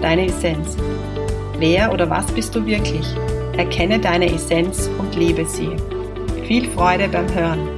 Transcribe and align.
deine 0.00 0.26
Essenz. 0.26 0.76
Wer 1.58 1.92
oder 1.92 2.10
was 2.10 2.26
bist 2.32 2.54
du 2.54 2.64
wirklich? 2.66 3.06
Erkenne 3.56 4.00
deine 4.00 4.32
Essenz 4.32 4.90
und 4.98 5.14
lebe 5.14 5.46
sie. 5.46 5.70
Viel 6.46 6.68
Freude 6.70 7.08
beim 7.08 7.32
Hören. 7.32 7.68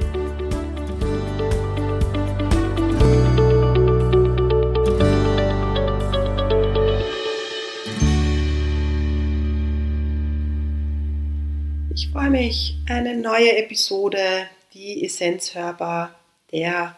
Ich 11.93 12.09
freue 12.11 12.29
mich, 12.29 12.77
eine 12.87 13.15
neue 13.15 13.57
Episode, 13.57 14.47
die 14.73 15.05
Essenz 15.05 15.55
hörbar, 15.55 16.15
der 16.51 16.95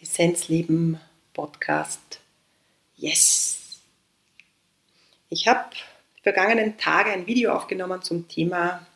Essenzleben 0.00 1.00
Podcast. 1.32 2.20
Yes! 2.96 3.65
Ich 5.28 5.48
habe 5.48 5.64
die 6.16 6.22
vergangenen 6.22 6.78
Tage 6.78 7.10
ein 7.10 7.26
Video 7.26 7.52
aufgenommen 7.52 8.00
zum 8.00 8.28
Thema 8.28 8.86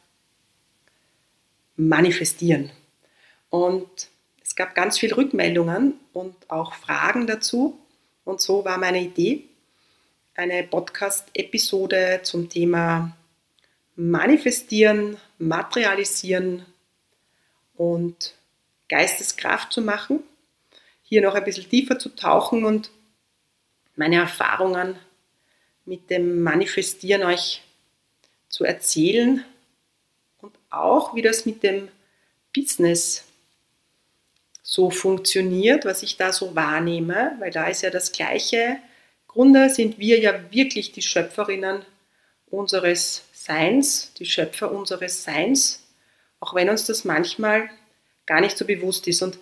Manifestieren. 1.75 2.71
Und 3.49 4.09
es 4.41 4.55
gab 4.55 4.77
ganz 4.77 4.99
viele 4.99 5.17
Rückmeldungen 5.17 5.95
und 6.13 6.37
auch 6.49 6.75
Fragen 6.75 7.27
dazu. 7.27 7.81
Und 8.25 8.41
so 8.41 8.65
war 8.65 8.79
meine 8.79 9.03
Idee, 9.03 9.45
eine 10.37 10.63
Podcast-Episode 10.63 12.21
zum 12.23 12.49
Thema 12.49 13.17
Manifestieren, 13.97 15.17
Materialisieren 15.39 16.65
und 17.75 18.37
Geisteskraft 18.89 19.73
zu 19.73 19.83
machen. 19.83 20.21
Hier 21.03 21.23
noch 21.23 21.35
ein 21.35 21.45
bisschen 21.45 21.69
tiefer 21.69 21.99
zu 21.99 22.11
tauchen 22.11 22.65
und 22.65 22.93
meine 23.97 24.17
Erfahrungen 24.17 24.97
mit 25.85 26.11
dem 26.11 26.43
Manifestieren 26.43 27.23
euch 27.23 27.63
zu 28.49 28.65
erzählen 28.65 29.45
und 30.41 30.53
auch, 30.71 31.15
wie 31.15 31.23
das 31.23 31.47
mit 31.47 31.63
dem 31.63 31.89
Business 32.55 33.25
so 34.63 34.91
funktioniert, 34.91 35.85
was 35.85 36.03
ich 36.03 36.17
da 36.17 36.33
so 36.33 36.55
wahrnehme, 36.55 37.37
weil 37.41 37.51
da 37.51 37.67
ist 37.67 37.83
ja 37.83 37.91
das 37.91 38.13
Gleiche. 38.13 38.79
Grunde 39.27 39.71
sind 39.71 39.99
wir 39.99 40.21
ja 40.21 40.53
wirklich 40.53 40.93
die 40.93 41.03
Schöpferinnen 41.03 41.85
unseres 42.47 43.25
Seins, 43.33 44.13
die 44.15 44.27
Schöpfer 44.27 44.71
unseres 44.71 45.25
Seins, 45.25 45.83
auch 46.41 46.55
wenn 46.55 46.69
uns 46.69 46.85
das 46.85 47.05
manchmal 47.05 47.69
gar 48.27 48.41
nicht 48.41 48.57
so 48.57 48.65
bewusst 48.65 49.09
ist. 49.09 49.23
Und 49.23 49.39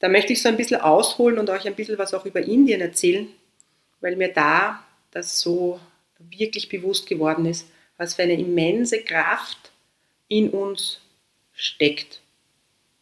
da 0.00 0.08
möchte 0.08 0.32
ich 0.32 0.42
so 0.42 0.48
ein 0.48 0.56
bisschen 0.56 0.80
ausholen 0.80 1.38
und 1.38 1.48
euch 1.48 1.66
ein 1.66 1.76
bisschen 1.76 1.98
was 1.98 2.12
auch 2.14 2.26
über 2.26 2.40
Indien 2.40 2.80
erzählen, 2.80 3.28
weil 4.00 4.16
mir 4.16 4.32
da 4.32 4.84
das 5.12 5.40
so 5.40 5.78
wirklich 6.18 6.68
bewusst 6.68 7.06
geworden 7.06 7.46
ist, 7.46 7.68
was 7.96 8.14
für 8.14 8.22
eine 8.22 8.38
immense 8.38 9.02
Kraft 9.02 9.70
in 10.28 10.50
uns 10.50 11.00
steckt. 11.52 12.20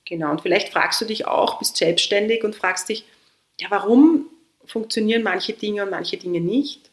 Genau, 0.05 0.33
und 0.33 0.43
vielleicht 0.43 0.71
fragst 0.71 1.01
du 1.01 1.05
dich 1.05 1.27
auch, 1.27 1.59
bist 1.59 1.77
selbstständig 1.77 2.45
und 2.45 2.57
fragst 2.57 2.89
dich, 2.89 3.05
ja, 3.61 3.69
warum 3.71 4.27
funktionieren 4.65 5.23
manche 5.23 5.53
Dinge 5.53 5.85
und 5.85 5.91
manche 5.91 6.17
Dinge 6.17 6.41
nicht? 6.41 6.91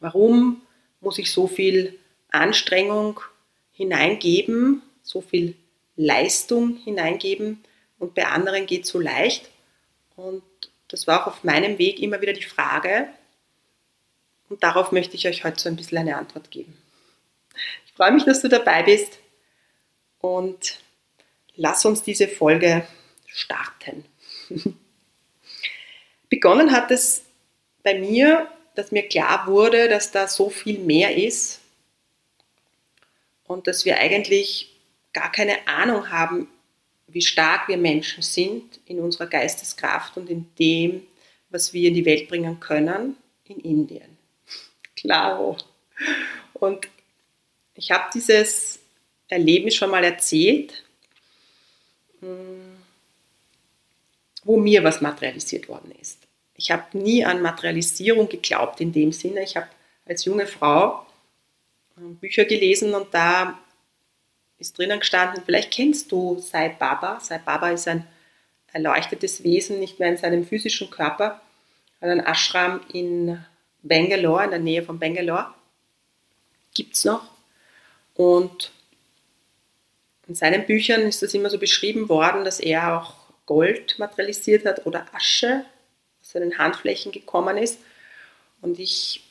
Warum 0.00 0.62
muss 1.00 1.18
ich 1.18 1.32
so 1.32 1.46
viel 1.46 1.98
Anstrengung 2.30 3.20
hineingeben, 3.72 4.82
so 5.02 5.20
viel 5.20 5.56
Leistung 5.96 6.76
hineingeben 6.76 7.64
und 7.98 8.14
bei 8.14 8.26
anderen 8.26 8.66
geht 8.66 8.84
es 8.84 8.90
so 8.90 9.00
leicht? 9.00 9.48
Und 10.16 10.42
das 10.88 11.06
war 11.06 11.22
auch 11.22 11.26
auf 11.28 11.44
meinem 11.44 11.78
Weg 11.78 12.00
immer 12.00 12.20
wieder 12.20 12.32
die 12.32 12.42
Frage. 12.42 13.08
Und 14.48 14.62
darauf 14.62 14.92
möchte 14.92 15.16
ich 15.16 15.26
euch 15.26 15.44
heute 15.44 15.60
so 15.60 15.68
ein 15.68 15.76
bisschen 15.76 15.98
eine 15.98 16.16
Antwort 16.16 16.50
geben. 16.50 16.76
Ich 17.86 17.92
freue 17.92 18.12
mich, 18.12 18.24
dass 18.24 18.40
du 18.40 18.48
dabei 18.48 18.82
bist 18.82 19.18
und 20.20 20.78
lass 21.56 21.84
uns 21.84 22.02
diese 22.02 22.28
Folge 22.28 22.86
starten. 23.26 24.04
Begonnen 26.28 26.72
hat 26.72 26.90
es 26.90 27.24
bei 27.82 27.98
mir, 27.98 28.48
dass 28.74 28.92
mir 28.92 29.08
klar 29.08 29.46
wurde, 29.46 29.88
dass 29.88 30.10
da 30.10 30.28
so 30.28 30.50
viel 30.50 30.78
mehr 30.78 31.16
ist 31.16 31.60
und 33.44 33.66
dass 33.66 33.84
wir 33.84 33.98
eigentlich 33.98 34.76
gar 35.12 35.32
keine 35.32 35.66
Ahnung 35.66 36.10
haben, 36.10 36.48
wie 37.08 37.22
stark 37.22 37.68
wir 37.68 37.78
Menschen 37.78 38.22
sind 38.22 38.80
in 38.84 39.00
unserer 39.00 39.26
Geisteskraft 39.26 40.16
und 40.16 40.28
in 40.28 40.46
dem, 40.58 41.02
was 41.48 41.72
wir 41.72 41.88
in 41.88 41.94
die 41.94 42.04
Welt 42.04 42.28
bringen 42.28 42.60
können, 42.60 43.16
in 43.44 43.58
Indien. 43.60 44.17
Klar. 45.00 45.56
Und 46.54 46.88
ich 47.74 47.90
habe 47.90 48.10
dieses 48.12 48.80
Erlebnis 49.28 49.74
schon 49.74 49.90
mal 49.90 50.02
erzählt, 50.02 50.84
hm, 52.20 52.76
wo 54.44 54.56
mir 54.56 54.82
was 54.82 55.00
materialisiert 55.00 55.68
worden 55.68 55.92
ist. 56.00 56.18
Ich 56.54 56.70
habe 56.70 56.98
nie 56.98 57.24
an 57.24 57.42
Materialisierung 57.42 58.28
geglaubt 58.28 58.80
in 58.80 58.92
dem 58.92 59.12
Sinne. 59.12 59.42
Ich 59.42 59.56
habe 59.56 59.68
als 60.06 60.24
junge 60.24 60.46
Frau 60.46 61.06
hm, 61.96 62.16
Bücher 62.16 62.44
gelesen 62.44 62.94
und 62.94 63.14
da 63.14 63.58
ist 64.58 64.76
drinnen 64.76 64.98
gestanden, 64.98 65.42
vielleicht 65.44 65.70
kennst 65.70 66.10
du 66.10 66.38
Sai 66.40 66.70
Baba. 66.70 67.20
Sai 67.20 67.38
Baba 67.38 67.70
ist 67.70 67.86
ein 67.86 68.04
erleuchtetes 68.72 69.44
Wesen, 69.44 69.78
nicht 69.78 70.00
mehr 70.00 70.08
in 70.08 70.16
seinem 70.16 70.44
physischen 70.44 70.90
Körper, 70.90 71.40
hat 72.00 72.08
einen 72.08 72.26
Ashram 72.26 72.80
in 72.92 73.44
Bangalore, 73.82 74.44
in 74.44 74.50
der 74.50 74.58
Nähe 74.58 74.82
von 74.82 74.98
Bangalore. 74.98 75.54
Gibt 76.74 76.94
es 76.96 77.04
noch. 77.04 77.28
Und 78.14 78.72
in 80.26 80.34
seinen 80.34 80.66
Büchern 80.66 81.02
ist 81.02 81.22
das 81.22 81.34
immer 81.34 81.50
so 81.50 81.58
beschrieben 81.58 82.08
worden, 82.08 82.44
dass 82.44 82.60
er 82.60 82.98
auch 82.98 83.14
Gold 83.46 83.98
materialisiert 83.98 84.66
hat 84.66 84.84
oder 84.86 85.06
Asche 85.14 85.64
aus 86.20 86.30
seinen 86.30 86.58
Handflächen 86.58 87.12
gekommen 87.12 87.56
ist. 87.56 87.78
Und 88.60 88.78
ich 88.78 89.24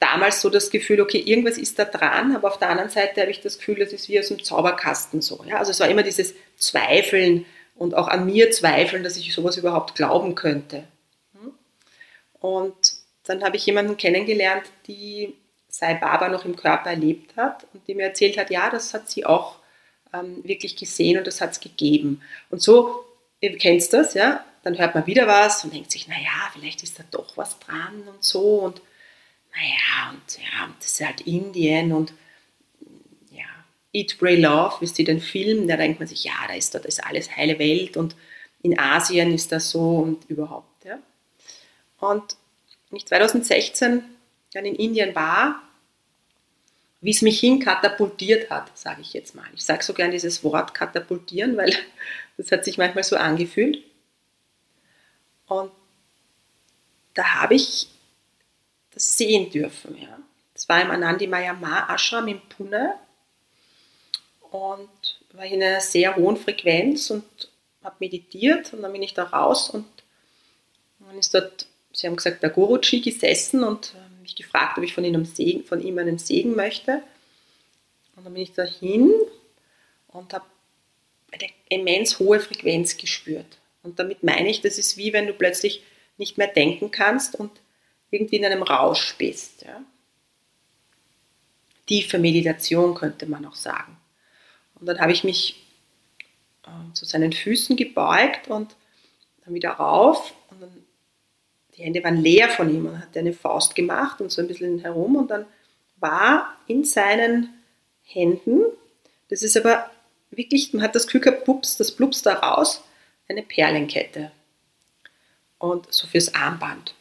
damals 0.00 0.40
so 0.40 0.50
das 0.50 0.70
Gefühl, 0.70 1.00
okay, 1.00 1.18
irgendwas 1.18 1.58
ist 1.58 1.78
da 1.78 1.84
dran, 1.84 2.34
aber 2.34 2.48
auf 2.48 2.58
der 2.58 2.70
anderen 2.70 2.90
Seite 2.90 3.20
habe 3.20 3.30
ich 3.30 3.40
das 3.40 3.58
Gefühl, 3.58 3.76
das 3.76 3.92
ist 3.92 4.08
wie 4.08 4.18
aus 4.18 4.28
dem 4.28 4.42
Zauberkasten 4.42 5.22
so. 5.22 5.44
Ja? 5.46 5.58
Also 5.58 5.70
es 5.70 5.80
war 5.80 5.88
immer 5.88 6.02
dieses 6.02 6.34
Zweifeln 6.56 7.46
und 7.74 7.94
auch 7.94 8.08
an 8.08 8.26
mir 8.26 8.50
zweifeln, 8.50 9.04
dass 9.04 9.16
ich 9.16 9.32
sowas 9.32 9.56
überhaupt 9.56 9.94
glauben 9.94 10.34
könnte. 10.34 10.84
Und 12.40 12.95
dann 13.26 13.44
habe 13.44 13.56
ich 13.56 13.66
jemanden 13.66 13.96
kennengelernt, 13.96 14.64
die 14.86 15.34
Sai 15.68 15.94
Baba 15.94 16.28
noch 16.28 16.44
im 16.44 16.56
Körper 16.56 16.90
erlebt 16.90 17.36
hat 17.36 17.66
und 17.72 17.86
die 17.86 17.94
mir 17.94 18.06
erzählt 18.06 18.38
hat, 18.38 18.50
ja, 18.50 18.70
das 18.70 18.94
hat 18.94 19.10
sie 19.10 19.26
auch 19.26 19.56
ähm, 20.14 20.42
wirklich 20.44 20.76
gesehen 20.76 21.18
und 21.18 21.26
das 21.26 21.40
hat 21.40 21.52
es 21.52 21.60
gegeben. 21.60 22.22
Und 22.50 22.62
so, 22.62 23.04
ihr 23.40 23.56
kennt 23.58 23.92
das, 23.92 24.14
ja, 24.14 24.44
dann 24.62 24.78
hört 24.78 24.94
man 24.94 25.06
wieder 25.06 25.26
was 25.26 25.64
und 25.64 25.74
denkt 25.74 25.90
sich, 25.90 26.08
naja, 26.08 26.50
vielleicht 26.52 26.82
ist 26.82 26.98
da 26.98 27.04
doch 27.10 27.36
was 27.36 27.58
dran 27.58 28.02
und 28.08 28.24
so 28.24 28.60
und 28.60 28.80
naja, 29.54 30.12
und 30.12 30.38
ja, 30.38 30.74
das 30.78 30.92
ist 30.92 31.06
halt 31.06 31.20
Indien 31.22 31.92
und 31.92 32.12
ja, 33.30 33.44
Eat, 33.92 34.18
Pray, 34.18 34.36
Love, 34.36 34.76
wisst 34.80 34.98
ihr 34.98 35.04
den 35.04 35.20
Film, 35.20 35.66
da 35.66 35.76
denkt 35.76 35.98
man 35.98 36.08
sich, 36.08 36.24
ja, 36.24 36.34
da 36.46 36.54
ist, 36.54 36.74
da 36.74 36.78
ist 36.80 37.04
alles 37.04 37.36
heile 37.36 37.58
Welt 37.58 37.96
und 37.96 38.16
in 38.62 38.78
Asien 38.78 39.32
ist 39.32 39.52
das 39.52 39.70
so 39.70 39.98
und 39.98 40.28
überhaupt. 40.28 40.84
Ja. 40.84 40.98
Und 42.00 42.36
ich 42.96 43.06
2016 43.06 44.02
dann 44.52 44.64
in 44.64 44.74
Indien 44.74 45.14
war, 45.14 45.62
wie 47.00 47.10
es 47.10 47.22
mich 47.22 47.38
hin 47.40 47.60
katapultiert 47.60 48.50
hat, 48.50 48.76
sage 48.76 49.02
ich 49.02 49.12
jetzt 49.12 49.34
mal. 49.34 49.46
Ich 49.54 49.64
sage 49.64 49.84
so 49.84 49.92
gern 49.92 50.10
dieses 50.10 50.42
Wort 50.42 50.74
katapultieren, 50.74 51.56
weil 51.56 51.72
das 52.36 52.50
hat 52.50 52.64
sich 52.64 52.78
manchmal 52.78 53.04
so 53.04 53.16
angefühlt. 53.16 53.82
Und 55.46 55.70
da 57.14 57.40
habe 57.40 57.54
ich 57.54 57.88
das 58.92 59.16
sehen 59.16 59.50
dürfen. 59.50 59.96
Ja. 60.00 60.18
Das 60.54 60.68
war 60.68 60.80
im 60.80 60.90
Anandi 60.90 61.26
Mayama 61.26 61.92
Ashram 61.94 62.28
in 62.28 62.40
Pune 62.48 62.94
und 64.50 65.20
war 65.32 65.44
in 65.44 65.62
einer 65.62 65.80
sehr 65.80 66.16
hohen 66.16 66.36
Frequenz 66.36 67.10
und 67.10 67.24
habe 67.84 67.96
meditiert 68.00 68.72
und 68.72 68.82
dann 68.82 68.92
bin 68.92 69.02
ich 69.02 69.14
da 69.14 69.24
raus 69.24 69.70
und 69.70 69.86
dann 70.98 71.18
ist 71.18 71.34
dort 71.34 71.66
sie 71.96 72.06
haben 72.06 72.16
gesagt, 72.16 72.40
bei 72.40 72.50
Guruji 72.50 73.00
gesessen 73.00 73.64
und 73.64 73.94
mich 74.20 74.36
gefragt, 74.36 74.76
ob 74.76 74.84
ich 74.84 74.92
von 74.92 75.04
ihm, 75.04 75.24
Segen, 75.24 75.64
von 75.64 75.80
ihm 75.80 75.96
einen 75.98 76.18
Segen 76.18 76.54
möchte. 76.54 77.02
Und 78.14 78.24
dann 78.24 78.34
bin 78.34 78.42
ich 78.42 78.52
dahin 78.52 79.12
und 80.08 80.34
habe 80.34 80.44
eine 81.32 81.48
immens 81.70 82.18
hohe 82.18 82.38
Frequenz 82.38 82.98
gespürt. 82.98 83.58
Und 83.82 83.98
damit 83.98 84.22
meine 84.22 84.48
ich, 84.50 84.60
das 84.60 84.78
ist 84.78 84.98
wie 84.98 85.12
wenn 85.12 85.26
du 85.26 85.32
plötzlich 85.32 85.82
nicht 86.18 86.36
mehr 86.36 86.48
denken 86.48 86.90
kannst 86.90 87.34
und 87.34 87.50
irgendwie 88.10 88.36
in 88.36 88.44
einem 88.44 88.62
Rausch 88.62 89.14
bist. 89.16 89.62
Ja? 89.62 89.82
Tiefe 91.86 92.18
Meditation 92.18 92.94
könnte 92.94 93.26
man 93.26 93.46
auch 93.46 93.54
sagen. 93.54 93.96
Und 94.74 94.86
dann 94.86 95.00
habe 95.00 95.12
ich 95.12 95.24
mich 95.24 95.66
äh, 96.64 96.92
zu 96.92 97.06
seinen 97.06 97.32
Füßen 97.32 97.76
gebeugt 97.76 98.48
und 98.48 98.76
dann 99.44 99.54
wieder 99.54 99.70
rauf 99.70 100.34
und 100.50 100.60
dann 100.60 100.85
die 101.76 101.82
Hände 101.82 102.02
waren 102.02 102.16
leer 102.16 102.48
von 102.48 102.74
ihm 102.74 102.86
und 102.86 102.98
hat 102.98 103.16
eine 103.16 103.32
Faust 103.32 103.74
gemacht 103.74 104.20
und 104.20 104.30
so 104.30 104.40
ein 104.40 104.48
bisschen 104.48 104.78
herum 104.78 105.16
und 105.16 105.30
dann 105.30 105.46
war 105.96 106.56
in 106.66 106.84
seinen 106.84 107.50
Händen, 108.02 108.64
das 109.28 109.42
ist 109.42 109.56
aber 109.56 109.90
wirklich, 110.30 110.72
man 110.72 110.82
hat 110.82 110.94
das 110.94 111.06
Gefühl 111.06 111.20
gehabt, 111.20 111.44
pups, 111.44 111.76
das 111.76 111.92
plups 111.92 112.22
da 112.22 112.34
raus, 112.34 112.82
eine 113.28 113.42
Perlenkette. 113.42 114.30
Und 115.58 115.92
so 115.92 116.06
fürs 116.06 116.34
Armband. 116.34 116.94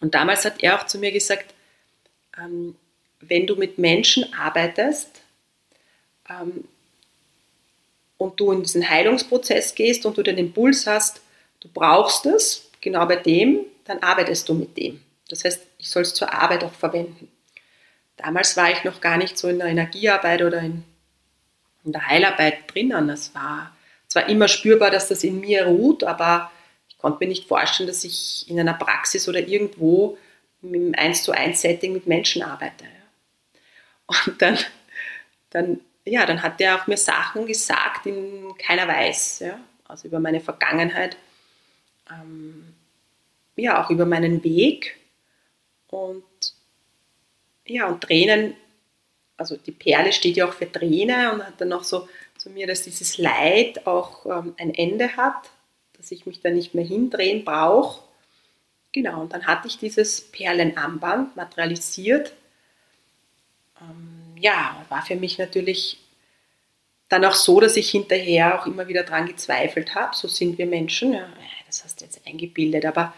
Und 0.00 0.14
damals 0.14 0.44
hat 0.44 0.62
er 0.62 0.78
auch 0.78 0.86
zu 0.86 0.98
mir 0.98 1.10
gesagt, 1.10 1.54
ähm, 2.38 2.76
wenn 3.20 3.46
du 3.46 3.56
mit 3.56 3.78
Menschen 3.78 4.32
arbeitest 4.34 5.22
ähm, 6.28 6.64
und 8.18 8.38
du 8.38 8.52
in 8.52 8.62
diesen 8.62 8.88
Heilungsprozess 8.88 9.74
gehst 9.74 10.04
und 10.04 10.18
du 10.18 10.22
den 10.22 10.38
Impuls 10.38 10.86
hast, 10.86 11.22
du 11.60 11.68
brauchst 11.72 12.26
es, 12.26 12.69
genau 12.80 13.06
bei 13.06 13.16
dem, 13.16 13.60
dann 13.84 13.98
arbeitest 13.98 14.48
du 14.48 14.54
mit 14.54 14.76
dem. 14.76 15.00
Das 15.28 15.44
heißt, 15.44 15.62
ich 15.78 15.88
soll 15.88 16.02
es 16.02 16.14
zur 16.14 16.32
Arbeit 16.32 16.64
auch 16.64 16.72
verwenden. 16.72 17.28
Damals 18.16 18.56
war 18.56 18.70
ich 18.70 18.84
noch 18.84 19.00
gar 19.00 19.16
nicht 19.16 19.38
so 19.38 19.48
in 19.48 19.58
der 19.58 19.68
Energiearbeit 19.68 20.42
oder 20.42 20.58
in, 20.60 20.84
in 21.84 21.92
der 21.92 22.06
Heilarbeit 22.06 22.72
drinnen. 22.72 23.08
Es 23.08 23.34
war 23.34 23.74
zwar 24.08 24.28
immer 24.28 24.48
spürbar, 24.48 24.90
dass 24.90 25.08
das 25.08 25.24
in 25.24 25.40
mir 25.40 25.66
ruht, 25.66 26.04
aber 26.04 26.50
ich 26.88 26.98
konnte 26.98 27.18
mir 27.20 27.28
nicht 27.28 27.48
vorstellen, 27.48 27.86
dass 27.86 28.04
ich 28.04 28.48
in 28.50 28.60
einer 28.60 28.74
Praxis 28.74 29.28
oder 29.28 29.40
irgendwo 29.40 30.18
im 30.62 30.94
1 30.94 31.22
zu 31.22 31.32
1 31.32 31.60
Setting 31.60 31.92
mit 31.92 32.06
Menschen 32.06 32.42
arbeite. 32.42 32.84
Und 34.06 34.42
dann, 34.42 34.58
dann, 35.50 35.80
ja, 36.04 36.26
dann 36.26 36.42
hat 36.42 36.60
er 36.60 36.76
auch 36.76 36.86
mir 36.86 36.96
Sachen 36.96 37.46
gesagt, 37.46 38.06
die 38.06 38.12
keiner 38.58 38.86
weiß. 38.86 39.38
Ja? 39.40 39.60
Also 39.86 40.08
über 40.08 40.20
meine 40.20 40.40
Vergangenheit, 40.40 41.16
ähm, 42.12 42.74
ja, 43.56 43.84
auch 43.84 43.90
über 43.90 44.06
meinen 44.06 44.42
Weg. 44.44 44.96
Und 45.88 46.24
ja, 47.66 47.88
und 47.88 48.02
Tränen, 48.02 48.54
also 49.36 49.56
die 49.56 49.72
Perle 49.72 50.12
steht 50.12 50.36
ja 50.36 50.48
auch 50.48 50.52
für 50.52 50.70
Träne 50.70 51.32
und 51.32 51.46
hat 51.46 51.60
dann 51.60 51.72
auch 51.72 51.84
so 51.84 52.08
zu 52.36 52.50
mir, 52.50 52.66
dass 52.66 52.82
dieses 52.82 53.18
Leid 53.18 53.86
auch 53.86 54.26
ähm, 54.26 54.54
ein 54.58 54.74
Ende 54.74 55.16
hat, 55.16 55.50
dass 55.96 56.10
ich 56.10 56.26
mich 56.26 56.40
da 56.40 56.50
nicht 56.50 56.74
mehr 56.74 56.84
hindrehen 56.84 57.44
brauche. 57.44 58.02
Genau, 58.92 59.20
und 59.20 59.32
dann 59.32 59.46
hatte 59.46 59.68
ich 59.68 59.78
dieses 59.78 60.20
Perlenarmband 60.20 61.36
materialisiert. 61.36 62.34
Ähm, 63.80 64.36
ja, 64.36 64.84
war 64.88 65.02
für 65.02 65.16
mich 65.16 65.38
natürlich 65.38 65.98
dann 67.08 67.24
auch 67.24 67.34
so, 67.34 67.60
dass 67.60 67.76
ich 67.76 67.90
hinterher 67.90 68.60
auch 68.60 68.66
immer 68.66 68.88
wieder 68.88 69.02
dran 69.02 69.26
gezweifelt 69.26 69.94
habe. 69.94 70.16
So 70.16 70.28
sind 70.28 70.58
wir 70.58 70.66
Menschen. 70.66 71.12
Ja, 71.12 71.28
das 71.70 71.84
hast 71.84 72.00
du 72.00 72.04
jetzt 72.04 72.26
eingebildet. 72.26 72.84
Aber 72.84 73.14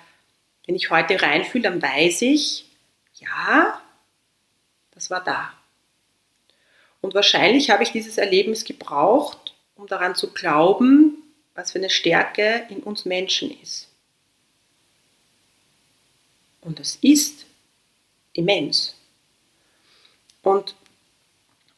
wenn 0.67 0.77
ich 0.77 0.91
heute 0.91 1.21
reinfühle, 1.21 1.65
dann 1.65 1.83
weiß 1.83 2.23
ich, 2.23 2.67
ja, 3.15 3.81
das 4.93 5.11
war 5.11 5.25
da. 5.25 5.53
Und 7.01 7.15
wahrscheinlich 7.15 7.71
habe 7.71 7.83
ich 7.83 7.91
dieses 7.91 8.19
Erlebnis 8.19 8.65
gebraucht, 8.65 9.55
um 9.75 9.87
daran 9.87 10.15
zu 10.15 10.33
glauben, 10.33 11.17
was 11.55 11.73
für 11.73 11.79
eine 11.79 11.91
Stärke 11.91 12.67
in 12.69 12.79
uns 12.79 13.05
Menschen 13.05 13.59
ist. 13.61 13.89
Und 16.61 16.79
das 16.79 16.97
ist 17.01 17.47
immens. 18.35 18.95
Und 20.43 20.77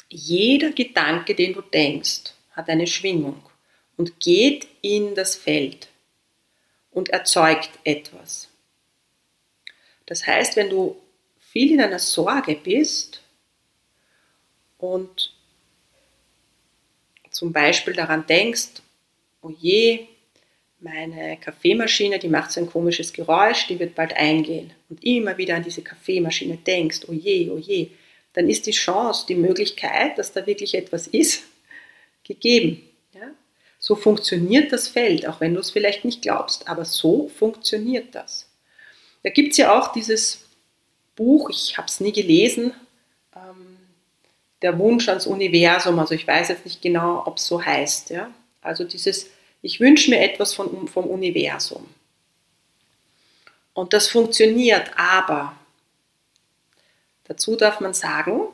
jeder 0.09 0.73
Gedanke, 0.73 1.35
den 1.35 1.55
du 1.55 1.63
denkst, 1.63 2.35
hat 2.53 2.69
eine 2.69 2.87
Schwingung 2.87 3.43
und 3.97 4.21
geht 4.21 4.69
in 4.83 5.15
das 5.15 5.37
Feld 5.37 5.89
und 6.95 7.11
erzeugt 7.11 7.71
etwas. 7.85 8.49
Das 10.07 10.27
heißt, 10.27 10.57
wenn 10.57 10.71
du 10.71 10.97
viel 11.39 11.73
in 11.73 11.81
einer 11.81 11.99
Sorge 11.99 12.57
bist 12.57 13.21
und 14.79 15.35
zum 17.31 17.53
Beispiel 17.53 17.95
daran 17.95 18.27
denkst, 18.27 18.83
oh 19.43 19.51
je, 19.51 20.07
meine 20.81 21.39
Kaffeemaschine, 21.39 22.19
die 22.19 22.29
macht 22.29 22.53
so 22.53 22.61
ein 22.61 22.71
komisches 22.71 23.13
Geräusch, 23.13 23.67
die 23.67 23.79
wird 23.79 23.95
bald 23.95 24.15
eingehen. 24.15 24.73
Und 24.89 25.03
immer 25.03 25.37
wieder 25.37 25.57
an 25.57 25.65
diese 25.65 25.83
Kaffeemaschine 25.83 26.59
denkst, 26.59 27.01
oh 27.09 27.13
je, 27.13 27.51
oh 27.51 27.59
je, 27.59 27.89
dann 28.35 28.49
ist 28.49 28.67
die 28.67 28.73
Chance, 28.73 29.27
die 29.27 29.35
Möglichkeit, 29.35 30.19
dass 30.19 30.33
da 30.33 30.47
wirklich 30.47 30.75
etwas 30.75 31.07
ist, 31.07 31.45
gegeben. 32.25 32.83
Ja? 33.13 33.31
So 33.87 33.97
funktioniert 33.97 34.73
das 34.73 34.89
Feld, 34.89 35.29
auch 35.29 35.43
wenn 35.43 35.53
du 35.53 35.61
es 35.61 35.71
vielleicht 35.71 36.07
nicht 36.07 36.23
glaubst, 36.23 36.69
aber 36.69 36.87
so 36.87 37.29
funktioniert 37.29 38.15
das. 38.15 38.49
Da 39.23 39.29
gibt 39.29 39.51
es 39.53 39.59
ja 39.59 39.79
auch 39.79 39.93
dieses 39.93 40.47
Buch, 41.15 41.51
ich 41.51 41.77
habe 41.77 41.87
es 41.87 42.01
nie 42.01 42.11
gelesen, 42.11 42.73
ähm, 43.37 43.77
Der 44.63 44.79
Wunsch 44.79 45.07
ans 45.11 45.27
Universum. 45.27 45.99
Also 45.99 46.15
ich 46.15 46.27
weiß 46.27 46.49
jetzt 46.49 46.65
nicht 46.65 46.81
genau, 46.81 47.25
ob 47.27 47.37
es 47.37 47.47
so 47.47 47.63
heißt. 47.63 48.09
Ja? 48.09 48.33
Also 48.63 48.85
dieses, 48.85 49.29
ich 49.61 49.81
wünsche 49.81 50.09
mir 50.09 50.21
etwas 50.21 50.55
von, 50.55 50.89
vom 50.89 51.05
Universum. 51.05 51.87
Und 53.75 53.93
das 53.93 54.09
funktioniert, 54.09 54.93
aber 54.97 55.55
dazu 57.25 57.55
darf 57.55 57.81
man 57.81 57.93
sagen, 57.93 58.45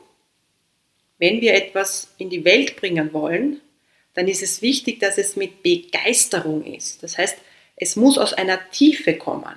wenn 1.19 1.39
wir 1.39 1.53
etwas 1.53 2.09
in 2.17 2.29
die 2.29 2.43
Welt 2.43 2.75
bringen 2.75 3.13
wollen, 3.13 3.61
dann 4.13 4.27
ist 4.27 4.43
es 4.43 4.61
wichtig, 4.61 4.99
dass 4.99 5.17
es 5.17 5.35
mit 5.35 5.63
Begeisterung 5.63 6.63
ist. 6.65 7.03
Das 7.03 7.17
heißt, 7.17 7.37
es 7.77 7.95
muss 7.95 8.17
aus 8.17 8.33
einer 8.33 8.59
Tiefe 8.71 9.17
kommen, 9.17 9.55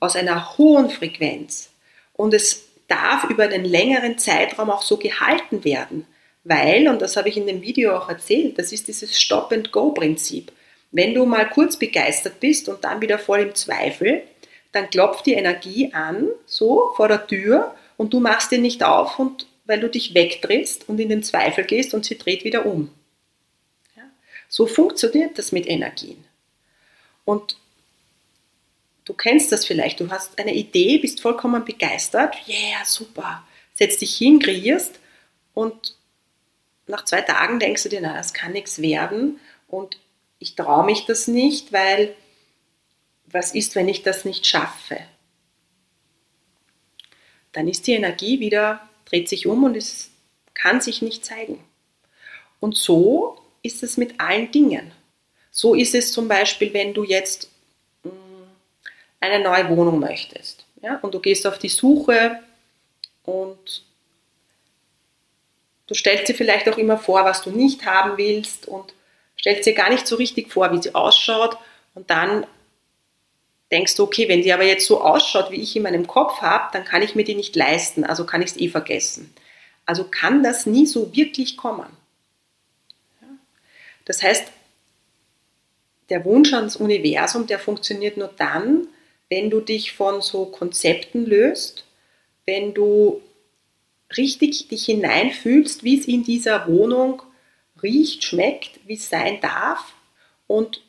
aus 0.00 0.16
einer 0.16 0.56
hohen 0.58 0.90
Frequenz. 0.90 1.70
Und 2.12 2.34
es 2.34 2.64
darf 2.86 3.24
über 3.24 3.44
einen 3.44 3.64
längeren 3.64 4.18
Zeitraum 4.18 4.70
auch 4.70 4.82
so 4.82 4.96
gehalten 4.96 5.64
werden, 5.64 6.06
weil, 6.44 6.88
und 6.88 7.00
das 7.00 7.16
habe 7.16 7.30
ich 7.30 7.36
in 7.36 7.46
dem 7.46 7.62
Video 7.62 7.96
auch 7.96 8.08
erzählt, 8.08 8.58
das 8.58 8.70
ist 8.70 8.88
dieses 8.88 9.18
Stop-and-Go-Prinzip. 9.18 10.52
Wenn 10.90 11.14
du 11.14 11.24
mal 11.24 11.48
kurz 11.48 11.78
begeistert 11.78 12.38
bist 12.38 12.68
und 12.68 12.84
dann 12.84 13.00
wieder 13.00 13.18
voll 13.18 13.40
im 13.40 13.54
Zweifel, 13.54 14.22
dann 14.70 14.90
klopft 14.90 15.26
die 15.26 15.34
Energie 15.34 15.92
an, 15.92 16.28
so 16.46 16.92
vor 16.96 17.08
der 17.08 17.26
Tür, 17.26 17.74
und 17.96 18.12
du 18.12 18.20
machst 18.20 18.52
dir 18.52 18.58
nicht 18.58 18.82
auf, 18.82 19.18
und, 19.18 19.46
weil 19.64 19.80
du 19.80 19.88
dich 19.88 20.14
wegdrehst 20.14 20.88
und 20.88 21.00
in 21.00 21.08
den 21.08 21.22
Zweifel 21.22 21.64
gehst 21.64 21.94
und 21.94 22.04
sie 22.04 22.18
dreht 22.18 22.44
wieder 22.44 22.66
um. 22.66 22.90
So 24.54 24.68
funktioniert 24.68 25.36
das 25.36 25.50
mit 25.50 25.66
Energien. 25.66 26.24
Und 27.24 27.56
Du 29.04 29.12
kennst 29.12 29.52
das 29.52 29.66
vielleicht, 29.66 30.00
du 30.00 30.10
hast 30.10 30.38
eine 30.38 30.54
Idee, 30.54 30.96
bist 30.96 31.20
vollkommen 31.20 31.64
begeistert, 31.64 32.36
yeah, 32.48 32.82
super, 32.86 33.46
setzt 33.74 34.00
dich 34.00 34.16
hin, 34.16 34.38
kreierst 34.38 34.98
und 35.52 35.94
nach 36.86 37.04
zwei 37.04 37.20
Tagen 37.20 37.58
denkst 37.58 37.82
du 37.82 37.90
dir, 37.90 38.00
na, 38.00 38.16
das 38.16 38.32
kann 38.32 38.52
nichts 38.52 38.80
werden 38.80 39.40
und 39.68 39.98
ich 40.38 40.54
traue 40.54 40.86
mich 40.86 41.04
das 41.04 41.28
nicht, 41.28 41.70
weil 41.70 42.16
was 43.26 43.54
ist, 43.54 43.74
wenn 43.74 43.88
ich 43.88 44.02
das 44.02 44.24
nicht 44.24 44.46
schaffe? 44.46 44.98
Dann 47.52 47.68
ist 47.68 47.86
die 47.86 47.92
Energie 47.92 48.40
wieder, 48.40 48.88
dreht 49.04 49.28
sich 49.28 49.46
um 49.46 49.64
und 49.64 49.76
es 49.76 50.10
kann 50.54 50.80
sich 50.80 51.02
nicht 51.02 51.26
zeigen. 51.26 51.62
Und 52.58 52.74
so 52.74 53.43
ist 53.64 53.82
es 53.82 53.96
mit 53.96 54.20
allen 54.20 54.52
Dingen. 54.52 54.92
So 55.50 55.74
ist 55.74 55.94
es 55.94 56.12
zum 56.12 56.28
Beispiel, 56.28 56.72
wenn 56.72 56.94
du 56.94 57.02
jetzt 57.02 57.48
eine 59.20 59.42
neue 59.42 59.68
Wohnung 59.70 59.98
möchtest. 59.98 60.64
Ja? 60.82 60.98
Und 61.00 61.14
du 61.14 61.20
gehst 61.20 61.46
auf 61.46 61.58
die 61.58 61.68
Suche 61.70 62.40
und 63.24 63.84
du 65.86 65.94
stellst 65.94 66.28
dir 66.28 66.34
vielleicht 66.34 66.68
auch 66.68 66.76
immer 66.76 66.98
vor, 66.98 67.24
was 67.24 67.42
du 67.42 67.50
nicht 67.50 67.86
haben 67.86 68.18
willst 68.18 68.68
und 68.68 68.94
stellst 69.40 69.66
dir 69.66 69.74
gar 69.74 69.90
nicht 69.90 70.06
so 70.06 70.16
richtig 70.16 70.52
vor, 70.52 70.70
wie 70.72 70.82
sie 70.82 70.94
ausschaut. 70.94 71.56
Und 71.94 72.10
dann 72.10 72.46
denkst 73.72 73.96
du, 73.96 74.04
okay, 74.04 74.28
wenn 74.28 74.42
die 74.42 74.52
aber 74.52 74.64
jetzt 74.64 74.86
so 74.86 75.00
ausschaut, 75.00 75.50
wie 75.50 75.60
ich 75.60 75.74
in 75.74 75.84
meinem 75.84 76.06
Kopf 76.06 76.42
habe, 76.42 76.68
dann 76.72 76.84
kann 76.84 77.02
ich 77.02 77.14
mir 77.14 77.24
die 77.24 77.34
nicht 77.34 77.56
leisten, 77.56 78.04
also 78.04 78.26
kann 78.26 78.42
ich 78.42 78.50
es 78.50 78.56
eh 78.58 78.68
vergessen. 78.68 79.34
Also 79.86 80.04
kann 80.04 80.42
das 80.42 80.66
nie 80.66 80.86
so 80.86 81.14
wirklich 81.16 81.56
kommen. 81.56 81.86
Das 84.04 84.22
heißt, 84.22 84.44
der 86.10 86.24
Wunsch 86.24 86.52
ans 86.52 86.76
Universum, 86.76 87.46
der 87.46 87.58
funktioniert 87.58 88.16
nur 88.16 88.28
dann, 88.36 88.88
wenn 89.30 89.50
du 89.50 89.60
dich 89.60 89.92
von 89.92 90.20
so 90.20 90.46
Konzepten 90.46 91.24
löst, 91.24 91.84
wenn 92.46 92.74
du 92.74 93.22
richtig 94.16 94.68
dich 94.68 94.84
hineinfühlst, 94.84 95.82
wie 95.82 95.98
es 95.98 96.06
in 96.06 96.24
dieser 96.24 96.68
Wohnung 96.68 97.22
riecht, 97.82 98.22
schmeckt, 98.22 98.80
wie 98.86 98.94
es 98.94 99.08
sein 99.08 99.40
darf 99.40 99.94
und 100.46 100.82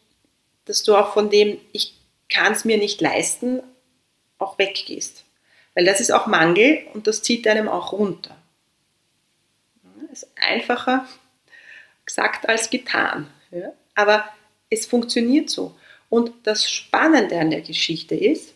dass 0.65 0.83
du 0.83 0.95
auch 0.95 1.13
von 1.13 1.29
dem, 1.29 1.57
ich 1.71 1.93
kann 2.29 2.53
es 2.53 2.65
mir 2.65 2.77
nicht 2.77 2.99
leisten, 3.01 3.61
auch 4.37 4.57
weggehst. 4.57 5.23
Weil 5.73 5.85
das 5.85 5.99
ist 5.99 6.11
auch 6.11 6.27
Mangel 6.27 6.85
und 6.93 7.07
das 7.07 7.21
zieht 7.21 7.47
einem 7.47 7.69
auch 7.69 7.93
runter. 7.93 8.35
Das 10.09 10.23
ist 10.23 10.29
einfacher 10.35 11.07
gesagt 12.05 12.47
als 12.47 12.69
getan. 12.69 13.27
Ja? 13.51 13.73
Aber 13.95 14.25
es 14.69 14.85
funktioniert 14.85 15.49
so. 15.49 15.75
Und 16.09 16.31
das 16.43 16.69
Spannende 16.69 17.39
an 17.39 17.49
der 17.49 17.61
Geschichte 17.61 18.15
ist, 18.15 18.53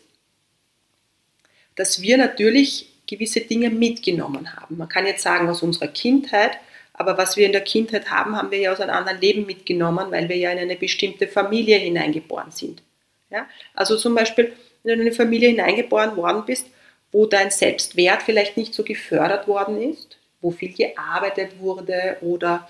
dass 1.74 2.00
wir 2.00 2.16
natürlich 2.16 2.90
gewisse 3.06 3.40
Dinge 3.40 3.70
mitgenommen 3.70 4.54
haben. 4.54 4.76
Man 4.76 4.88
kann 4.88 5.06
jetzt 5.06 5.22
sagen 5.22 5.48
aus 5.48 5.62
unserer 5.62 5.88
Kindheit, 5.88 6.58
aber 6.92 7.16
was 7.18 7.36
wir 7.36 7.46
in 7.46 7.52
der 7.52 7.62
Kindheit 7.62 8.10
haben, 8.10 8.36
haben 8.36 8.50
wir 8.50 8.58
ja 8.58 8.72
aus 8.72 8.80
einem 8.80 8.94
anderen 8.94 9.20
Leben 9.20 9.46
mitgenommen, 9.46 10.10
weil 10.10 10.28
wir 10.28 10.36
ja 10.36 10.52
in 10.52 10.58
eine 10.58 10.76
bestimmte 10.76 11.26
Familie 11.26 11.78
hineingeboren 11.78 12.50
sind. 12.50 12.82
Ja? 13.30 13.48
Also 13.74 13.96
zum 13.96 14.14
Beispiel, 14.14 14.52
wenn 14.82 14.98
du 14.98 15.02
in 15.02 15.08
eine 15.08 15.16
Familie 15.16 15.48
hineingeboren 15.48 16.16
worden 16.16 16.44
bist, 16.46 16.66
wo 17.12 17.26
dein 17.26 17.50
Selbstwert 17.50 18.22
vielleicht 18.22 18.56
nicht 18.56 18.74
so 18.74 18.84
gefördert 18.84 19.48
worden 19.48 19.80
ist, 19.82 20.18
wo 20.40 20.50
viel 20.50 20.72
gearbeitet 20.72 21.58
wurde 21.58 22.18
oder 22.20 22.68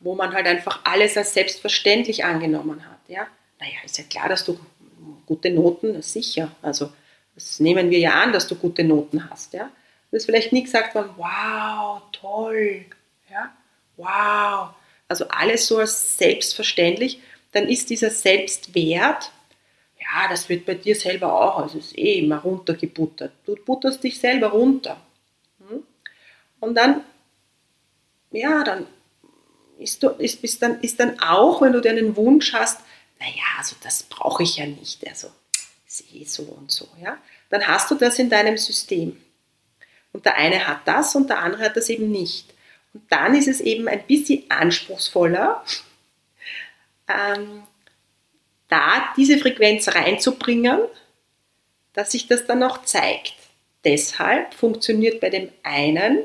wo 0.00 0.14
man 0.14 0.32
halt 0.32 0.46
einfach 0.46 0.80
alles 0.84 1.16
als 1.16 1.34
selbstverständlich 1.34 2.24
angenommen 2.24 2.84
hat. 2.84 2.98
Ja? 3.08 3.26
Naja, 3.58 3.76
ist 3.84 3.98
ja 3.98 4.04
klar, 4.04 4.28
dass 4.28 4.44
du 4.44 4.58
gute 5.26 5.50
Noten, 5.50 6.00
sicher. 6.02 6.50
Also 6.62 6.92
das 7.34 7.60
nehmen 7.60 7.90
wir 7.90 7.98
ja 7.98 8.14
an, 8.14 8.32
dass 8.32 8.46
du 8.46 8.54
gute 8.54 8.84
Noten 8.84 9.28
hast. 9.30 9.52
Ja? 9.52 9.70
Das 10.10 10.22
ist 10.22 10.26
vielleicht 10.26 10.52
nie 10.52 10.64
gesagt 10.64 10.94
worden, 10.94 11.10
wow, 11.16 12.02
toll, 12.12 12.84
ja? 13.30 13.52
wow. 13.96 14.70
Also 15.08 15.28
alles 15.28 15.66
so 15.66 15.78
als 15.78 16.18
selbstverständlich. 16.18 17.20
Dann 17.52 17.68
ist 17.68 17.90
dieser 17.90 18.10
Selbstwert, 18.10 19.30
ja, 19.98 20.28
das 20.28 20.48
wird 20.48 20.66
bei 20.66 20.74
dir 20.74 20.94
selber 20.94 21.32
auch, 21.32 21.58
also 21.58 21.78
ist 21.78 21.96
eh 21.96 22.18
immer 22.18 22.38
runtergebuttert. 22.38 23.32
Du 23.44 23.56
butterst 23.56 24.04
dich 24.04 24.18
selber 24.18 24.48
runter. 24.48 25.00
Hm? 25.66 25.82
Und 26.60 26.74
dann, 26.74 27.02
ja, 28.30 28.62
dann 28.62 28.86
ist, 29.78 30.02
du, 30.02 30.08
ist, 30.10 30.42
ist, 30.42 30.62
dann, 30.62 30.80
ist 30.80 31.00
dann 31.00 31.20
auch, 31.20 31.62
wenn 31.62 31.72
du 31.72 31.80
dir 31.80 31.90
einen 31.90 32.16
Wunsch 32.16 32.52
hast, 32.52 32.80
naja, 33.18 33.42
also 33.58 33.76
das 33.82 34.02
brauche 34.04 34.42
ich 34.42 34.56
ja 34.56 34.66
nicht, 34.66 35.06
also 35.08 35.30
eh 36.12 36.24
so 36.24 36.42
und 36.42 36.70
so, 36.70 36.88
ja, 37.02 37.18
dann 37.48 37.66
hast 37.66 37.90
du 37.90 37.94
das 37.94 38.18
in 38.18 38.28
deinem 38.28 38.56
System. 38.58 39.20
Und 40.12 40.24
der 40.24 40.36
eine 40.36 40.66
hat 40.66 40.80
das 40.86 41.14
und 41.14 41.28
der 41.28 41.38
andere 41.38 41.64
hat 41.64 41.76
das 41.76 41.88
eben 41.88 42.10
nicht. 42.10 42.52
Und 42.92 43.10
dann 43.10 43.34
ist 43.34 43.48
es 43.48 43.60
eben 43.60 43.88
ein 43.88 44.06
bisschen 44.06 44.50
anspruchsvoller, 44.50 45.64
ähm, 47.08 47.62
da 48.68 49.14
diese 49.16 49.38
Frequenz 49.38 49.88
reinzubringen, 49.88 50.80
dass 51.92 52.12
sich 52.12 52.26
das 52.26 52.46
dann 52.46 52.62
auch 52.62 52.82
zeigt. 52.84 53.34
Deshalb 53.84 54.52
funktioniert 54.54 55.20
bei 55.20 55.30
dem 55.30 55.50
einen 55.62 56.24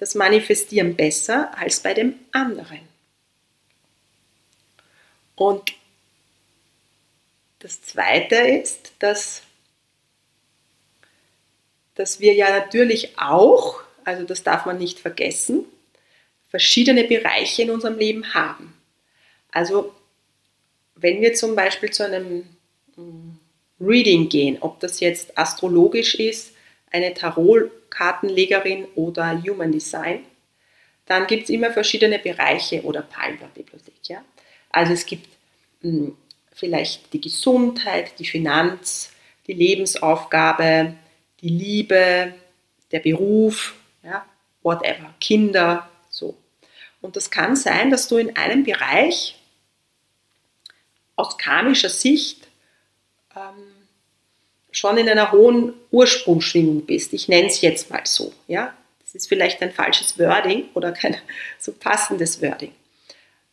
das 0.00 0.14
Manifestieren 0.14 0.96
besser 0.96 1.56
als 1.58 1.80
bei 1.80 1.92
dem 1.92 2.14
anderen. 2.32 2.80
Und 5.36 5.74
das 7.58 7.82
Zweite 7.82 8.36
ist, 8.36 8.92
dass, 8.98 9.42
dass 11.94 12.18
wir 12.18 12.32
ja 12.32 12.48
natürlich 12.48 13.18
auch, 13.18 13.82
also 14.04 14.24
das 14.24 14.42
darf 14.42 14.64
man 14.64 14.78
nicht 14.78 14.98
vergessen, 14.98 15.66
verschiedene 16.48 17.04
Bereiche 17.04 17.62
in 17.62 17.70
unserem 17.70 17.98
Leben 17.98 18.32
haben. 18.32 18.72
Also 19.50 19.94
wenn 20.94 21.20
wir 21.20 21.34
zum 21.34 21.54
Beispiel 21.54 21.90
zu 21.90 22.06
einem 22.06 22.48
hm, 22.94 23.38
Reading 23.78 24.30
gehen, 24.30 24.56
ob 24.60 24.80
das 24.80 25.00
jetzt 25.00 25.36
astrologisch 25.36 26.14
ist, 26.14 26.54
eine 26.90 27.12
Tarotkartenlegerin 27.90 28.86
oder 28.94 29.42
Human 29.42 29.72
Design, 29.72 30.24
dann 31.06 31.26
gibt 31.26 31.44
es 31.44 31.50
immer 31.50 31.72
verschiedene 31.72 32.18
Bereiche 32.18 32.82
oder 32.82 33.02
Palmblatt-Bibliothek. 33.02 33.94
Ja? 34.04 34.24
Also 34.70 34.92
es 34.92 35.04
gibt 35.04 35.28
mh, 35.82 35.90
hm, 35.90 36.16
vielleicht 36.52 37.12
die 37.12 37.20
Gesundheit, 37.20 38.18
die 38.18 38.26
Finanz, 38.26 39.12
die 39.46 39.54
Lebensaufgabe, 39.54 40.94
die 41.40 41.48
Liebe, 41.48 42.34
der 42.92 43.00
Beruf, 43.00 43.74
ja, 44.02 44.24
whatever, 44.62 45.14
Kinder, 45.20 45.88
so. 46.10 46.36
Und 47.00 47.16
das 47.16 47.30
kann 47.30 47.56
sein, 47.56 47.90
dass 47.90 48.08
du 48.08 48.18
in 48.18 48.36
einem 48.36 48.62
Bereich 48.62 49.36
aus 51.16 51.38
karmischer 51.38 51.88
Sicht 51.88 52.46
ähm, 53.34 53.79
schon 54.72 54.96
in 54.98 55.08
einer 55.08 55.32
hohen 55.32 55.72
Ursprungsschwingung 55.90 56.86
bist. 56.86 57.12
Ich 57.12 57.28
nenne 57.28 57.48
es 57.48 57.60
jetzt 57.60 57.90
mal 57.90 58.02
so. 58.04 58.32
Ja? 58.46 58.74
Das 59.02 59.14
ist 59.14 59.28
vielleicht 59.28 59.60
ein 59.62 59.72
falsches 59.72 60.18
Wording 60.18 60.68
oder 60.74 60.92
kein 60.92 61.16
so 61.58 61.72
passendes 61.72 62.40
Wording. 62.42 62.72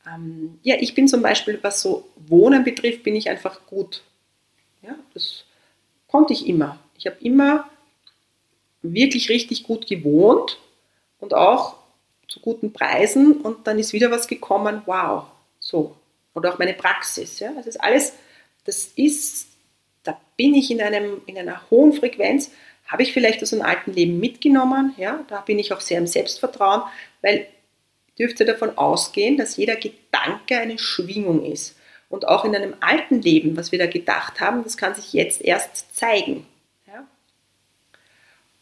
Ähm, 0.08 0.60
ja, 0.64 0.76
ich 0.80 0.94
bin 0.94 1.08
zum 1.08 1.22
Beispiel, 1.22 1.60
was 1.62 1.82
so 1.82 2.08
Wohnen 2.28 2.64
betrifft, 2.64 3.04
bin 3.04 3.16
ich 3.16 3.30
einfach 3.30 3.66
gut. 3.66 4.04
Ja, 4.82 4.96
das 5.14 5.44
konnte 6.08 6.34
ich 6.34 6.48
immer. 6.48 6.80
Ich 6.98 7.06
habe 7.06 7.18
immer 7.22 7.70
wirklich 8.82 9.30
richtig 9.30 9.64
gut 9.64 9.88
gewohnt 9.88 10.58
und 11.20 11.34
auch 11.34 11.76
zu 12.28 12.40
guten 12.40 12.74
Preisen 12.74 13.42
und 13.42 13.68
dann 13.68 13.80
ist 13.80 13.94
wieder 13.94 14.12
was 14.12 14.28
gekommen, 14.28 14.82
wow, 14.86 15.26
so. 15.60 15.96
Oder 16.34 16.54
auch 16.54 16.60
meine 16.60 16.74
Praxis. 16.74 17.40
Ja? 17.40 17.52
Das 17.54 17.66
ist 17.66 17.82
alles, 17.82 18.14
das 18.66 18.92
ist, 18.96 19.48
da 20.08 20.20
bin 20.38 20.56
ich 20.56 20.72
in, 20.72 20.82
einem, 20.82 21.22
in 21.26 21.38
einer 21.38 21.70
hohen 21.70 21.94
Frequenz, 21.94 22.52
habe 22.88 23.04
ich 23.04 23.12
vielleicht 23.12 23.44
aus 23.44 23.54
einem 23.54 23.64
alten 23.64 23.92
Leben 23.92 24.20
mitgenommen, 24.20 24.94
ja? 24.98 25.26
da 25.28 25.42
bin 25.42 25.60
ich 25.60 25.74
auch 25.74 25.82
sehr 25.82 25.98
im 25.98 26.08
Selbstvertrauen, 26.08 26.84
weil 27.22 27.48
dürft 28.18 28.40
davon 28.40 28.78
ausgehen, 28.78 29.38
dass 29.38 29.58
jeder 29.58 29.76
Gedanke 29.76 30.58
eine 30.58 30.80
Schwingung 30.80 31.46
ist. 31.46 31.76
Und 32.10 32.28
auch 32.28 32.46
in 32.46 32.56
einem 32.56 32.76
alten 32.80 33.22
Leben, 33.22 33.58
was 33.58 33.72
wir 33.72 33.80
da 33.80 33.86
gedacht 33.86 34.40
haben, 34.40 34.64
das 34.64 34.78
kann 34.78 34.96
sich 34.96 35.14
jetzt 35.14 35.42
erst 35.42 35.96
zeigen. 35.96 36.48
Ja? 36.88 37.06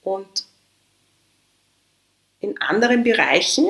Und 0.02 0.46
in 2.40 2.60
anderen 2.60 3.04
Bereichen 3.04 3.68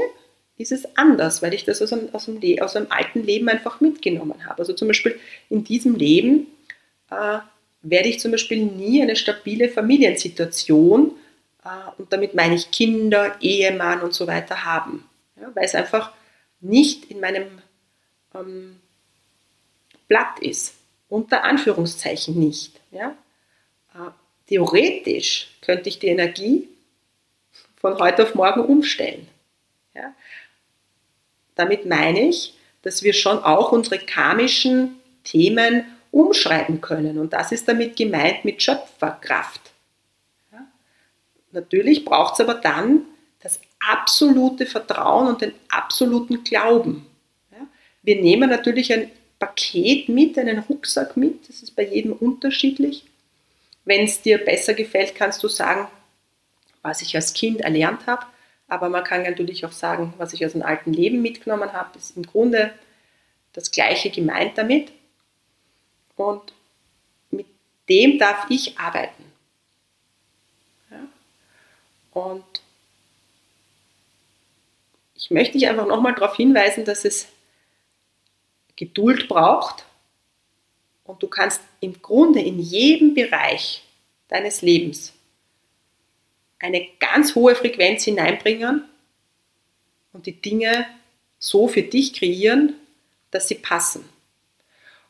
ist 0.57 0.71
es 0.71 0.85
anders, 0.95 1.41
weil 1.41 1.53
ich 1.53 1.65
das 1.65 1.81
aus 1.81 1.91
einem, 1.91 2.09
aus 2.13 2.29
einem, 2.29 2.41
aus 2.61 2.75
einem 2.75 2.87
alten 2.89 3.23
Leben 3.23 3.49
einfach 3.49 3.81
mitgenommen 3.81 4.45
habe. 4.45 4.59
Also 4.59 4.73
zum 4.73 4.87
Beispiel 4.87 5.19
in 5.49 5.65
diesem 5.65 5.95
Leben 5.95 6.47
äh, 7.11 7.39
werde 7.89 8.09
ich 8.09 8.19
zum 8.19 8.31
Beispiel 8.31 8.63
nie 8.63 9.01
eine 9.01 9.15
stabile 9.15 9.69
Familiensituation, 9.69 11.11
äh, 11.63 11.69
und 11.97 12.11
damit 12.11 12.33
meine 12.33 12.55
ich 12.55 12.71
Kinder, 12.71 13.35
Ehemann 13.41 14.01
und 14.01 14.13
so 14.13 14.27
weiter 14.27 14.65
haben 14.65 15.07
ja, 15.39 15.51
weil 15.53 15.65
es 15.65 15.75
einfach 15.75 16.11
nicht 16.61 17.05
in 17.05 17.19
meinem 17.19 17.61
ähm, 18.33 18.79
Blatt 20.07 20.39
ist. 20.39 20.75
Unter 21.07 21.43
Anführungszeichen 21.43 22.37
nicht. 22.37 22.79
Ja. 22.91 23.15
Äh, 23.93 24.09
theoretisch 24.47 25.49
könnte 25.61 25.89
ich 25.89 25.99
die 25.99 26.07
Energie 26.07 26.67
von 27.77 27.99
heute 27.99 28.23
auf 28.23 28.35
morgen 28.35 28.61
umstellen. 28.61 29.27
Ja. 29.93 30.13
Damit 31.55 31.85
meine 31.85 32.29
ich, 32.29 32.53
dass 32.81 33.03
wir 33.03 33.13
schon 33.13 33.39
auch 33.39 33.71
unsere 33.71 33.99
karmischen 33.99 34.99
Themen 35.23 35.85
umschreiben 36.15 36.79
können. 36.79 37.19
Und 37.19 37.33
das 37.33 37.51
ist 37.51 37.67
damit 37.67 37.97
gemeint 37.97 38.45
mit 38.45 38.63
Schöpferkraft. 38.63 39.59
Ja. 40.53 40.65
Natürlich 41.51 42.05
braucht 42.05 42.35
es 42.35 42.39
aber 42.39 42.53
dann 42.53 43.01
das 43.43 43.59
absolute 43.79 44.65
Vertrauen 44.65 45.27
und 45.27 45.41
den 45.41 45.51
absoluten 45.67 46.45
Glauben. 46.45 47.05
Ja? 47.51 47.67
Wir 48.01 48.21
nehmen 48.21 48.49
natürlich 48.49 48.93
ein 48.93 49.11
Paket 49.39 50.07
mit, 50.07 50.39
einen 50.39 50.59
Rucksack 50.59 51.17
mit, 51.17 51.49
das 51.49 51.61
ist 51.61 51.75
bei 51.75 51.83
jedem 51.83 52.13
unterschiedlich. 52.13 53.03
Wenn 53.83 54.05
es 54.05 54.21
dir 54.21 54.37
besser 54.37 54.73
gefällt, 54.73 55.15
kannst 55.15 55.43
du 55.43 55.49
sagen, 55.49 55.89
was 56.81 57.01
ich 57.01 57.13
als 57.17 57.33
Kind 57.33 57.59
erlernt 57.59 58.07
habe, 58.07 58.25
aber 58.69 58.87
man 58.87 59.03
kann 59.03 59.23
natürlich 59.23 59.65
auch 59.65 59.73
sagen, 59.73 60.13
was 60.17 60.31
ich 60.31 60.45
aus 60.45 60.55
einem 60.55 60.63
alten 60.63 60.93
Leben 60.93 61.21
mitgenommen 61.21 61.73
habe, 61.73 61.97
ist 61.97 62.15
im 62.15 62.23
Grunde 62.23 62.71
das 63.51 63.71
Gleiche 63.71 64.09
gemeint 64.09 64.57
damit. 64.57 64.93
Und 66.15 66.53
mit 67.31 67.45
dem 67.89 68.17
darf 68.17 68.49
ich 68.49 68.77
arbeiten. 68.77 69.23
Ja? 70.89 71.07
Und 72.11 72.43
ich 75.15 75.31
möchte 75.31 75.53
dich 75.53 75.67
einfach 75.67 75.87
nochmal 75.87 76.15
darauf 76.15 76.35
hinweisen, 76.35 76.85
dass 76.85 77.05
es 77.05 77.27
Geduld 78.75 79.27
braucht, 79.27 79.85
Und 81.05 81.21
du 81.21 81.27
kannst 81.27 81.61
im 81.81 82.01
Grunde 82.01 82.41
in 82.41 82.59
jedem 82.59 83.13
Bereich 83.13 83.83
deines 84.27 84.61
Lebens 84.61 85.13
eine 86.59 86.87
ganz 86.99 87.35
hohe 87.35 87.55
Frequenz 87.55 88.03
hineinbringen 88.03 88.83
und 90.13 90.25
die 90.25 90.41
Dinge 90.41 90.87
so 91.37 91.67
für 91.67 91.83
dich 91.83 92.13
kreieren, 92.13 92.75
dass 93.29 93.47
sie 93.47 93.55
passen. 93.55 94.09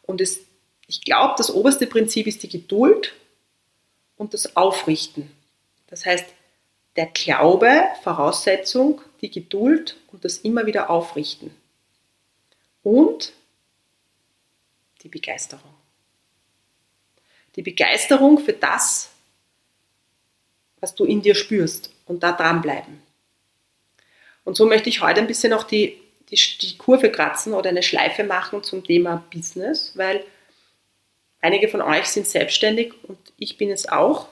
Und 0.03 0.19
es, 0.19 0.44
ich 0.87 1.01
glaube, 1.01 1.35
das 1.37 1.51
oberste 1.51 1.87
Prinzip 1.87 2.27
ist 2.27 2.43
die 2.43 2.49
Geduld 2.49 3.13
und 4.17 4.33
das 4.33 4.55
Aufrichten. 4.55 5.31
Das 5.87 6.05
heißt, 6.05 6.25
der 6.95 7.07
Glaube, 7.07 7.83
Voraussetzung, 8.03 9.01
die 9.21 9.31
Geduld 9.31 9.97
und 10.11 10.23
das 10.23 10.37
immer 10.37 10.65
wieder 10.65 10.89
Aufrichten. 10.89 11.53
Und 12.83 13.33
die 15.01 15.09
Begeisterung. 15.09 15.73
Die 17.55 17.61
Begeisterung 17.61 18.39
für 18.39 18.53
das, 18.53 19.09
was 20.79 20.95
du 20.95 21.05
in 21.05 21.21
dir 21.21 21.35
spürst 21.35 21.91
und 22.05 22.21
da 22.21 22.31
dranbleiben. 22.31 23.01
Und 24.43 24.55
so 24.55 24.65
möchte 24.65 24.89
ich 24.89 25.01
heute 25.01 25.19
ein 25.19 25.27
bisschen 25.27 25.53
auch 25.53 25.63
die, 25.63 25.99
die, 26.29 26.39
die 26.61 26.77
Kurve 26.77 27.11
kratzen 27.11 27.53
oder 27.53 27.69
eine 27.69 27.83
Schleife 27.83 28.23
machen 28.23 28.63
zum 28.63 28.83
Thema 28.83 29.23
Business, 29.33 29.93
weil 29.95 30.23
einige 31.45 31.67
von 31.67 31.81
euch 31.81 32.07
sind 32.07 32.27
selbstständig 32.27 32.93
und 33.03 33.19
ich 33.37 33.57
bin 33.57 33.69
es 33.69 33.87
auch. 33.87 34.27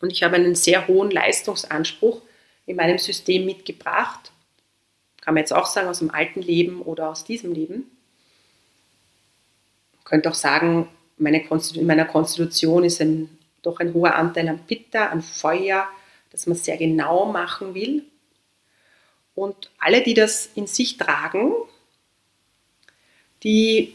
Und 0.00 0.12
ich 0.12 0.22
habe 0.22 0.36
einen 0.36 0.54
sehr 0.54 0.86
hohen 0.86 1.10
Leistungsanspruch 1.10 2.20
in 2.66 2.76
meinem 2.76 2.98
System 2.98 3.46
mitgebracht. 3.46 4.30
Kann 5.22 5.34
man 5.34 5.42
jetzt 5.42 5.52
auch 5.52 5.66
sagen, 5.66 5.88
aus 5.88 6.00
dem 6.00 6.10
alten 6.10 6.42
Leben 6.42 6.82
oder 6.82 7.08
aus 7.08 7.24
diesem 7.24 7.52
Leben. 7.52 7.90
Man 9.94 10.04
könnte 10.04 10.30
auch 10.30 10.34
sagen, 10.34 10.88
meine 11.16 11.42
in 11.42 11.86
meiner 11.86 12.04
Konstitution 12.04 12.84
ist 12.84 13.00
ein, 13.00 13.38
doch 13.62 13.80
ein 13.80 13.94
hoher 13.94 14.14
Anteil 14.14 14.48
an 14.48 14.66
Pitta, 14.66 15.06
an 15.06 15.22
Feuer, 15.22 15.88
das 16.30 16.46
man 16.46 16.56
sehr 16.56 16.76
genau 16.76 17.26
machen 17.26 17.74
will. 17.74 18.04
Und 19.34 19.70
alle, 19.78 20.02
die 20.02 20.14
das 20.14 20.50
in 20.54 20.66
sich 20.66 20.98
tragen, 20.98 21.52
die 23.42 23.94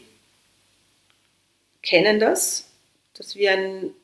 kennen 1.86 2.20
das, 2.20 2.68
dass 3.14 3.36
wir 3.36 3.52
ein, 3.52 3.94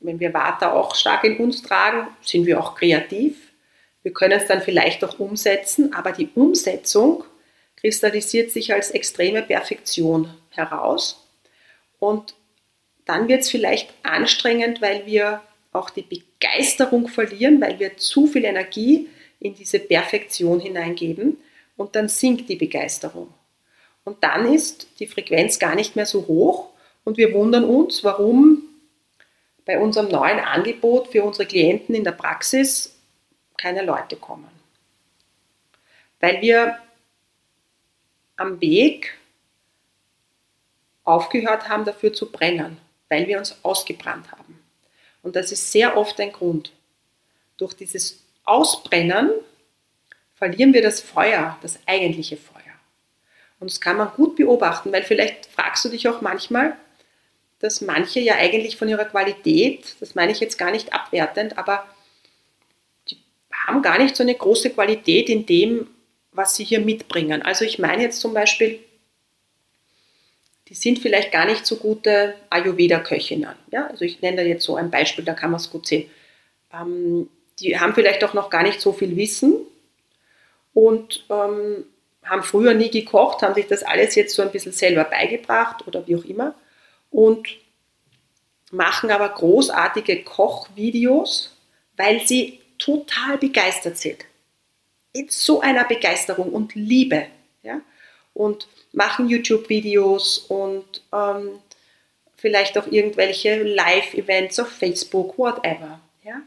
wenn 0.00 0.20
wir 0.20 0.32
Vata 0.32 0.72
auch 0.72 0.94
stark 0.94 1.24
in 1.24 1.36
uns 1.36 1.62
tragen, 1.62 2.08
sind 2.22 2.46
wir 2.46 2.58
auch 2.58 2.74
kreativ. 2.74 3.52
Wir 4.02 4.12
können 4.12 4.38
es 4.38 4.48
dann 4.48 4.62
vielleicht 4.62 5.04
auch 5.04 5.18
umsetzen, 5.18 5.92
aber 5.92 6.12
die 6.12 6.30
Umsetzung 6.34 7.24
kristallisiert 7.76 8.50
sich 8.50 8.72
als 8.72 8.90
extreme 8.90 9.42
Perfektion 9.42 10.32
heraus. 10.50 11.28
Und 11.98 12.34
dann 13.04 13.28
wird 13.28 13.42
es 13.42 13.50
vielleicht 13.50 13.92
anstrengend, 14.02 14.80
weil 14.80 15.06
wir 15.06 15.42
auch 15.72 15.90
die 15.90 16.02
Begeisterung 16.02 17.08
verlieren, 17.08 17.60
weil 17.60 17.78
wir 17.78 17.96
zu 17.96 18.26
viel 18.26 18.44
Energie 18.44 19.08
in 19.40 19.54
diese 19.54 19.78
Perfektion 19.78 20.60
hineingeben 20.60 21.38
und 21.76 21.96
dann 21.96 22.08
sinkt 22.08 22.48
die 22.48 22.56
Begeisterung. 22.56 23.32
Und 24.04 24.22
dann 24.22 24.52
ist 24.52 24.88
die 24.98 25.06
Frequenz 25.06 25.58
gar 25.58 25.74
nicht 25.74 25.96
mehr 25.96 26.06
so 26.06 26.26
hoch 26.26 26.71
und 27.04 27.16
wir 27.16 27.32
wundern 27.34 27.64
uns, 27.64 28.04
warum 28.04 28.62
bei 29.64 29.78
unserem 29.78 30.08
neuen 30.08 30.40
Angebot 30.40 31.08
für 31.08 31.22
unsere 31.22 31.46
Klienten 31.46 31.94
in 31.94 32.04
der 32.04 32.12
Praxis 32.12 32.96
keine 33.56 33.82
Leute 33.82 34.16
kommen. 34.16 34.50
Weil 36.20 36.40
wir 36.40 36.78
am 38.36 38.60
Weg 38.60 39.16
aufgehört 41.04 41.68
haben, 41.68 41.84
dafür 41.84 42.12
zu 42.12 42.30
brennen, 42.30 42.78
weil 43.08 43.26
wir 43.26 43.38
uns 43.38 43.56
ausgebrannt 43.64 44.30
haben. 44.32 44.60
Und 45.22 45.36
das 45.36 45.52
ist 45.52 45.70
sehr 45.70 45.96
oft 45.96 46.20
ein 46.20 46.32
Grund. 46.32 46.72
Durch 47.56 47.74
dieses 47.74 48.24
Ausbrennen 48.44 49.30
verlieren 50.34 50.72
wir 50.72 50.82
das 50.82 51.00
Feuer, 51.00 51.58
das 51.62 51.78
eigentliche 51.86 52.36
Feuer. 52.36 52.62
Und 53.60 53.70
das 53.70 53.80
kann 53.80 53.96
man 53.96 54.10
gut 54.16 54.34
beobachten, 54.34 54.92
weil 54.92 55.04
vielleicht 55.04 55.46
fragst 55.46 55.84
du 55.84 55.88
dich 55.88 56.08
auch 56.08 56.20
manchmal, 56.20 56.76
dass 57.62 57.80
manche 57.80 58.18
ja 58.18 58.34
eigentlich 58.34 58.76
von 58.76 58.88
ihrer 58.88 59.04
Qualität, 59.04 59.94
das 60.00 60.16
meine 60.16 60.32
ich 60.32 60.40
jetzt 60.40 60.58
gar 60.58 60.72
nicht 60.72 60.92
abwertend, 60.92 61.56
aber 61.56 61.86
die 63.08 63.16
haben 63.66 63.82
gar 63.82 63.98
nicht 63.98 64.16
so 64.16 64.24
eine 64.24 64.34
große 64.34 64.70
Qualität 64.70 65.30
in 65.30 65.46
dem, 65.46 65.86
was 66.32 66.56
sie 66.56 66.64
hier 66.64 66.80
mitbringen. 66.80 67.40
Also 67.40 67.64
ich 67.64 67.78
meine 67.78 68.02
jetzt 68.02 68.20
zum 68.20 68.34
Beispiel, 68.34 68.80
die 70.68 70.74
sind 70.74 70.98
vielleicht 70.98 71.30
gar 71.30 71.46
nicht 71.46 71.64
so 71.64 71.76
gute 71.76 72.34
Ayurveda-Köchinnen. 72.50 73.54
Ja? 73.70 73.86
Also 73.86 74.04
ich 74.04 74.20
nenne 74.22 74.38
da 74.38 74.42
jetzt 74.42 74.64
so 74.64 74.74
ein 74.74 74.90
Beispiel, 74.90 75.24
da 75.24 75.32
kann 75.32 75.52
man 75.52 75.60
es 75.60 75.70
gut 75.70 75.86
sehen. 75.86 76.10
Ähm, 76.72 77.28
die 77.60 77.78
haben 77.78 77.94
vielleicht 77.94 78.24
auch 78.24 78.34
noch 78.34 78.50
gar 78.50 78.64
nicht 78.64 78.80
so 78.80 78.92
viel 78.92 79.16
Wissen 79.16 79.54
und 80.74 81.26
ähm, 81.30 81.84
haben 82.24 82.42
früher 82.42 82.74
nie 82.74 82.90
gekocht, 82.90 83.42
haben 83.42 83.54
sich 83.54 83.68
das 83.68 83.84
alles 83.84 84.16
jetzt 84.16 84.34
so 84.34 84.42
ein 84.42 84.50
bisschen 84.50 84.72
selber 84.72 85.04
beigebracht 85.04 85.86
oder 85.86 86.04
wie 86.08 86.16
auch 86.16 86.24
immer 86.24 86.56
und 87.12 87.48
machen 88.72 89.10
aber 89.10 89.28
großartige 89.28 90.24
Kochvideos, 90.24 91.54
weil 91.96 92.26
sie 92.26 92.58
total 92.78 93.38
begeistert 93.38 93.98
sind. 93.98 94.24
In 95.12 95.28
so 95.28 95.60
einer 95.60 95.84
Begeisterung 95.84 96.52
und 96.52 96.74
Liebe. 96.74 97.26
Ja? 97.62 97.80
Und 98.34 98.66
machen 98.92 99.28
YouTube-Videos 99.28 100.38
und 100.38 101.02
ähm, 101.12 101.60
vielleicht 102.36 102.76
auch 102.78 102.86
irgendwelche 102.86 103.62
Live-Events 103.62 104.58
auf 104.58 104.68
Facebook, 104.68 105.38
whatever. 105.38 106.00
Ja? 106.24 106.40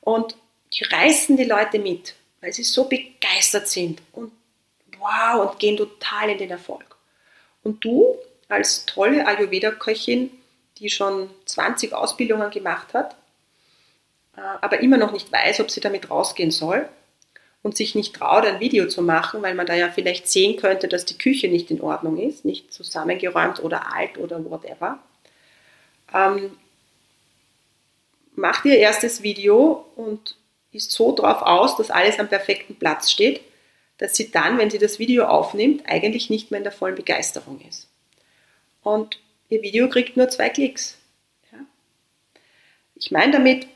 Und 0.00 0.36
die 0.72 0.84
reißen 0.84 1.36
die 1.36 1.44
Leute 1.44 1.78
mit, 1.78 2.14
weil 2.40 2.52
sie 2.52 2.64
so 2.64 2.84
begeistert 2.84 3.68
sind 3.68 4.02
und 4.12 4.32
wow 4.98 5.48
und 5.48 5.58
gehen 5.58 5.76
total 5.76 6.30
in 6.30 6.38
den 6.38 6.50
Erfolg. 6.50 6.96
Und 7.62 7.84
du 7.84 8.18
als 8.50 8.84
tolle 8.84 9.26
Ayurveda-Köchin, 9.26 10.30
die 10.78 10.90
schon 10.90 11.30
20 11.46 11.92
Ausbildungen 11.92 12.50
gemacht 12.50 12.94
hat, 12.94 13.16
äh, 14.36 14.40
aber 14.60 14.80
immer 14.80 14.96
noch 14.96 15.12
nicht 15.12 15.32
weiß, 15.32 15.60
ob 15.60 15.70
sie 15.70 15.80
damit 15.80 16.10
rausgehen 16.10 16.50
soll 16.50 16.88
und 17.62 17.76
sich 17.76 17.94
nicht 17.94 18.14
traut, 18.16 18.44
ein 18.44 18.60
Video 18.60 18.88
zu 18.88 19.02
machen, 19.02 19.42
weil 19.42 19.54
man 19.54 19.66
da 19.66 19.74
ja 19.74 19.90
vielleicht 19.90 20.28
sehen 20.28 20.56
könnte, 20.56 20.88
dass 20.88 21.04
die 21.04 21.18
Küche 21.18 21.48
nicht 21.48 21.70
in 21.70 21.80
Ordnung 21.80 22.18
ist, 22.18 22.44
nicht 22.44 22.72
zusammengeräumt 22.72 23.62
oder 23.62 23.94
alt 23.94 24.18
oder 24.18 24.44
whatever. 24.44 24.98
Ähm, 26.12 26.56
macht 28.34 28.64
ihr 28.64 28.78
erstes 28.78 29.22
Video 29.22 29.84
und 29.96 30.36
ist 30.72 30.92
so 30.92 31.14
drauf 31.14 31.42
aus, 31.42 31.76
dass 31.76 31.90
alles 31.90 32.18
am 32.18 32.28
perfekten 32.28 32.76
Platz 32.76 33.10
steht, 33.10 33.42
dass 33.98 34.16
sie 34.16 34.30
dann, 34.30 34.56
wenn 34.56 34.70
sie 34.70 34.78
das 34.78 34.98
Video 34.98 35.26
aufnimmt, 35.26 35.82
eigentlich 35.86 36.30
nicht 36.30 36.50
mehr 36.50 36.58
in 36.58 36.64
der 36.64 36.72
vollen 36.72 36.94
Begeisterung 36.94 37.60
ist. 37.68 37.89
Und 38.82 39.20
ihr 39.48 39.62
Video 39.62 39.88
kriegt 39.88 40.16
nur 40.16 40.28
zwei 40.28 40.48
Klicks. 40.48 40.96
Ja? 41.52 41.58
Ich 42.94 43.10
meine 43.10 43.32
damit, 43.32 43.66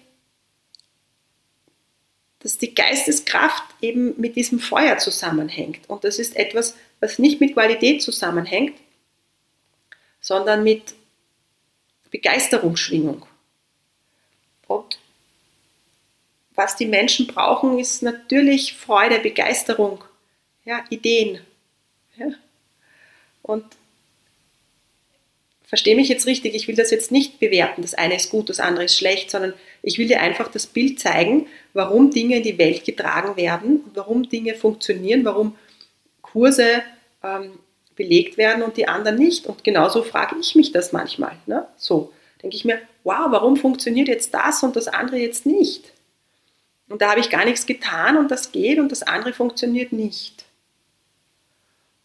dass 2.40 2.58
die 2.58 2.74
Geisteskraft 2.74 3.64
eben 3.80 4.20
mit 4.20 4.36
diesem 4.36 4.58
Feuer 4.58 4.98
zusammenhängt. 4.98 5.88
Und 5.88 6.04
das 6.04 6.18
ist 6.18 6.36
etwas, 6.36 6.76
was 7.00 7.18
nicht 7.18 7.40
mit 7.40 7.54
Qualität 7.54 8.02
zusammenhängt, 8.02 8.78
sondern 10.20 10.62
mit 10.62 10.94
Begeisterungsschwingung. 12.10 13.26
Und 14.66 14.98
was 16.54 16.76
die 16.76 16.86
Menschen 16.86 17.26
brauchen, 17.26 17.78
ist 17.78 18.02
natürlich 18.02 18.74
Freude, 18.74 19.18
Begeisterung, 19.18 20.04
ja, 20.64 20.84
Ideen. 20.90 21.40
Ja. 22.16 22.28
Und 23.42 23.64
verstehe 25.74 25.96
mich 25.96 26.08
jetzt 26.08 26.28
richtig, 26.28 26.54
ich 26.54 26.68
will 26.68 26.76
das 26.76 26.92
jetzt 26.92 27.10
nicht 27.10 27.40
bewerten, 27.40 27.82
das 27.82 27.94
eine 27.94 28.14
ist 28.14 28.30
gut, 28.30 28.48
das 28.48 28.60
andere 28.60 28.84
ist 28.84 28.96
schlecht, 28.96 29.28
sondern 29.28 29.54
ich 29.82 29.98
will 29.98 30.06
dir 30.06 30.20
einfach 30.20 30.46
das 30.46 30.68
Bild 30.68 31.00
zeigen, 31.00 31.48
warum 31.72 32.12
Dinge 32.12 32.37
in 32.37 32.42
die 32.44 32.58
Welt 32.58 32.84
getragen 32.84 33.37
werden, 33.37 33.82
warum 33.92 34.28
Dinge 34.28 34.54
funktionieren, 34.54 35.24
warum 35.24 35.56
Kurse 36.22 36.84
ähm, 37.24 37.58
belegt 37.96 38.38
werden 38.38 38.62
und 38.62 38.76
die 38.76 38.87
anderen 38.87 39.18
nicht. 39.18 39.48
Und 39.48 39.64
genauso 39.64 40.04
frage 40.04 40.37
ich 40.40 40.54
mich 40.54 40.70
das 40.70 40.92
manchmal. 40.92 41.32
Ne? 41.46 41.66
So 41.76 42.12
denke 42.40 42.54
ich 42.54 42.64
mir, 42.64 42.78
wow, 43.02 43.26
warum 43.30 43.56
funktioniert 43.56 44.06
jetzt 44.06 44.32
das 44.32 44.62
und 44.62 44.76
das 44.76 44.87
andere 44.87 45.16
jetzt 45.16 45.44
nicht? 45.44 45.92
Und 46.88 47.02
da 47.02 47.10
habe 47.10 47.18
ich 47.18 47.30
gar 47.30 47.44
nichts 47.44 47.66
getan 47.66 48.16
und 48.16 48.30
das 48.30 48.52
geht 48.52 48.78
und 48.78 48.92
das 48.92 49.02
andere 49.02 49.32
funktioniert 49.32 49.92
nicht. 49.92 50.44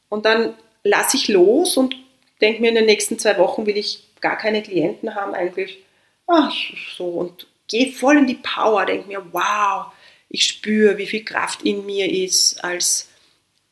Und 0.10 0.26
dann 0.26 0.56
lasse 0.84 1.18
ich 1.18 1.28
los 1.28 1.78
und 1.78 1.96
denke 2.42 2.62
mir, 2.62 2.70
in 2.70 2.76
den 2.76 2.86
nächsten 2.86 3.20
zwei 3.20 3.38
Wochen 3.38 3.66
will 3.66 3.78
ich 3.78 4.04
gar 4.22 4.38
keine 4.38 4.62
Klienten 4.62 5.16
haben, 5.16 5.34
eigentlich. 5.34 5.80
Ach, 6.28 6.54
so 6.96 7.06
und 7.06 7.48
gehe 7.68 7.92
voll 7.92 8.18
in 8.18 8.28
die 8.28 8.40
Power, 8.42 8.86
denke 8.86 9.08
mir, 9.08 9.26
wow, 9.32 9.88
ich 10.30 10.46
spüre, 10.46 10.98
wie 10.98 11.08
viel 11.08 11.24
Kraft 11.24 11.64
in 11.64 11.86
mir 11.86 12.12
ist 12.12 12.64
als, 12.64 13.10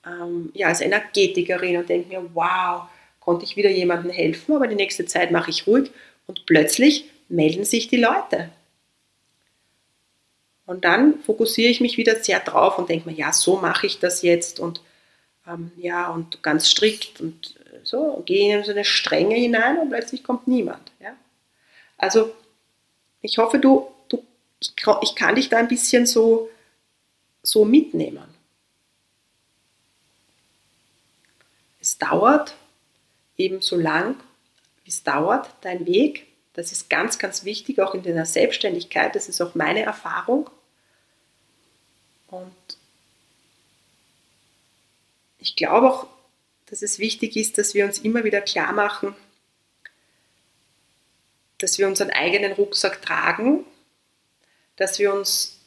ähm, 0.06 0.52
ja, 0.54 0.68
als 0.68 0.82
Energetikerin 0.82 1.78
und 1.78 1.90
denke 1.90 2.10
mir, 2.10 2.30
wow, 2.34 2.84
konnte 3.20 3.46
ich 3.46 3.58
wieder 3.58 3.70
jemandem 3.70 4.12
helfen, 4.12 4.56
aber 4.56 4.68
die 4.68 4.76
nächste 4.76 5.06
Zeit 5.06 5.32
mache 5.32 5.52
ich 5.52 5.68
ruhig 5.68 5.92
und 6.28 6.46
plötzlich 6.46 7.06
melden 7.30 7.66
sich 7.66 7.88
die 7.88 7.98
Leute. 7.98 8.50
Und 10.66 10.84
dann 10.84 11.20
fokussiere 11.20 11.70
ich 11.70 11.80
mich 11.80 11.98
wieder 11.98 12.16
sehr 12.24 12.40
drauf 12.40 12.78
und 12.78 12.90
denke 12.90 13.10
mir, 13.10 13.16
ja, 13.16 13.32
so 13.32 13.58
mache 13.58 13.88
ich 13.88 14.00
das 14.00 14.22
jetzt 14.22 14.60
und 14.60 14.82
ähm, 15.48 15.72
ja, 15.78 16.10
und 16.10 16.44
ganz 16.44 16.70
strikt 16.70 17.22
und 17.22 17.57
so, 17.88 18.00
und 18.00 18.26
gehe 18.26 18.58
in 18.58 18.64
so 18.64 18.72
eine 18.72 18.86
Strenge 18.86 19.36
hinein 19.36 19.78
und 19.78 19.90
plötzlich 19.90 20.24
kommt 20.24 20.48
niemand. 20.48 20.92
Ja? 21.00 21.16
Also, 21.98 22.34
ich 23.22 23.38
hoffe, 23.38 23.60
du, 23.60 23.88
du 24.10 24.24
ich, 24.60 24.74
ich 25.02 25.16
kann 25.16 25.36
dich 25.36 25.50
da 25.50 25.58
ein 25.58 25.68
bisschen 25.68 26.06
so, 26.06 26.50
so 27.44 27.66
mitnehmen. 27.66 28.28
Es 31.80 31.98
dauert 31.98 32.56
eben 33.38 33.62
so 33.62 33.78
lang, 33.78 34.16
wie 34.84 34.90
es 34.90 35.04
dauert, 35.04 35.50
dein 35.62 35.86
Weg. 35.86 36.28
Das 36.54 36.72
ist 36.72 36.90
ganz, 36.90 37.20
ganz 37.20 37.46
wichtig, 37.46 37.80
auch 37.80 37.94
in 37.94 38.04
deiner 38.04 38.26
Selbstständigkeit. 38.26 39.16
Das 39.16 39.30
ist 39.30 39.40
auch 39.42 39.56
meine 39.56 39.84
Erfahrung. 39.84 40.50
Und 42.28 42.52
ich 45.40 45.56
glaube 45.56 45.92
auch, 45.92 46.08
dass 46.68 46.82
es 46.82 47.00
wichtig 47.00 47.36
ist, 47.36 47.58
dass 47.58 47.74
wir 47.74 47.86
uns 47.86 48.00
immer 48.00 48.24
wieder 48.24 48.42
klar 48.42 48.74
machen, 48.74 49.16
dass 51.58 51.78
wir 51.78 51.88
unseren 51.88 52.12
eigenen 52.12 52.52
Rucksack 52.52 53.02
tragen, 53.02 53.66
dass 54.76 55.00
wir 55.00 55.14
uns 55.14 55.60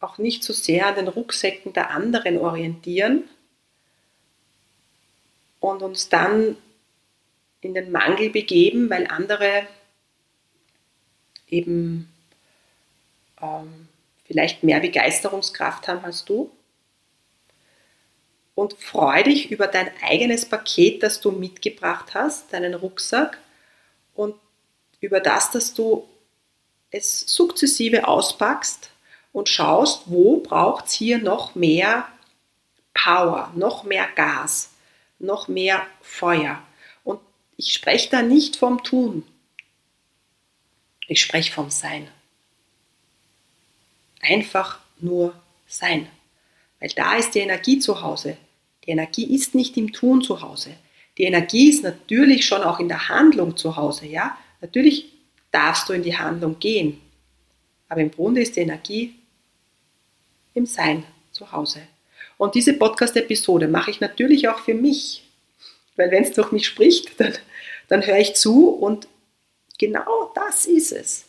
auch 0.00 0.18
nicht 0.18 0.42
so 0.42 0.52
sehr 0.52 0.86
an 0.86 0.94
den 0.94 1.08
Rucksäcken 1.08 1.72
der 1.72 1.90
anderen 1.90 2.38
orientieren 2.38 3.28
und 5.60 5.82
uns 5.82 6.08
dann 6.08 6.56
in 7.60 7.74
den 7.74 7.90
Mangel 7.90 8.30
begeben, 8.30 8.90
weil 8.90 9.06
andere 9.06 9.66
eben 11.48 12.12
ähm, 13.40 13.88
vielleicht 14.26 14.62
mehr 14.62 14.80
Begeisterungskraft 14.80 15.88
haben 15.88 16.04
als 16.04 16.24
du. 16.24 16.50
Und 18.54 18.74
freu 18.74 19.22
dich 19.22 19.50
über 19.50 19.66
dein 19.66 19.90
eigenes 20.02 20.48
Paket, 20.48 21.02
das 21.02 21.20
du 21.20 21.32
mitgebracht 21.32 22.14
hast, 22.14 22.52
deinen 22.52 22.74
Rucksack 22.74 23.38
und 24.14 24.36
über 25.00 25.20
das, 25.20 25.50
dass 25.50 25.74
du 25.74 26.08
es 26.90 27.20
sukzessive 27.26 28.06
auspackst 28.06 28.90
und 29.32 29.48
schaust, 29.48 30.02
wo 30.06 30.38
braucht 30.38 30.86
es 30.86 30.92
hier 30.92 31.18
noch 31.18 31.56
mehr 31.56 32.06
Power, 32.94 33.52
noch 33.56 33.82
mehr 33.82 34.06
Gas, 34.14 34.70
noch 35.18 35.48
mehr 35.48 35.84
Feuer. 36.00 36.62
Und 37.02 37.20
ich 37.56 37.72
spreche 37.72 38.08
da 38.10 38.22
nicht 38.22 38.56
vom 38.56 38.84
Tun, 38.84 39.26
ich 41.08 41.20
spreche 41.20 41.52
vom 41.52 41.70
Sein 41.70 42.08
einfach 44.24 44.78
nur 44.98 45.34
sein. 45.66 46.08
Weil 46.80 46.90
da 46.90 47.16
ist 47.16 47.34
die 47.34 47.40
Energie 47.40 47.78
zu 47.78 48.00
Hause. 48.00 48.36
Die 48.84 48.90
Energie 48.90 49.34
ist 49.34 49.54
nicht 49.54 49.76
im 49.76 49.92
Tun 49.92 50.22
zu 50.22 50.42
Hause. 50.42 50.70
Die 51.16 51.24
Energie 51.24 51.70
ist 51.70 51.82
natürlich 51.82 52.44
schon 52.44 52.62
auch 52.62 52.80
in 52.80 52.88
der 52.88 53.08
Handlung 53.08 53.56
zu 53.56 53.76
Hause, 53.76 54.06
ja? 54.06 54.36
Natürlich 54.60 55.12
darfst 55.50 55.88
du 55.88 55.92
in 55.92 56.02
die 56.02 56.16
Handlung 56.16 56.58
gehen. 56.58 57.00
Aber 57.88 58.00
im 58.00 58.10
Grunde 58.10 58.40
ist 58.40 58.56
die 58.56 58.60
Energie 58.60 59.14
im 60.54 60.66
Sein 60.66 61.04
zu 61.30 61.50
Hause. 61.52 61.82
Und 62.36 62.54
diese 62.54 62.74
Podcast-Episode 62.74 63.68
mache 63.68 63.90
ich 63.90 64.00
natürlich 64.00 64.48
auch 64.48 64.58
für 64.58 64.74
mich. 64.74 65.22
Weil 65.96 66.10
wenn 66.10 66.24
es 66.24 66.32
durch 66.32 66.50
mich 66.50 66.66
spricht, 66.66 67.12
dann, 67.20 67.32
dann 67.88 68.06
höre 68.06 68.18
ich 68.18 68.34
zu 68.34 68.68
und 68.68 69.06
genau 69.78 70.32
das 70.34 70.66
ist 70.66 70.92
es. 70.92 71.26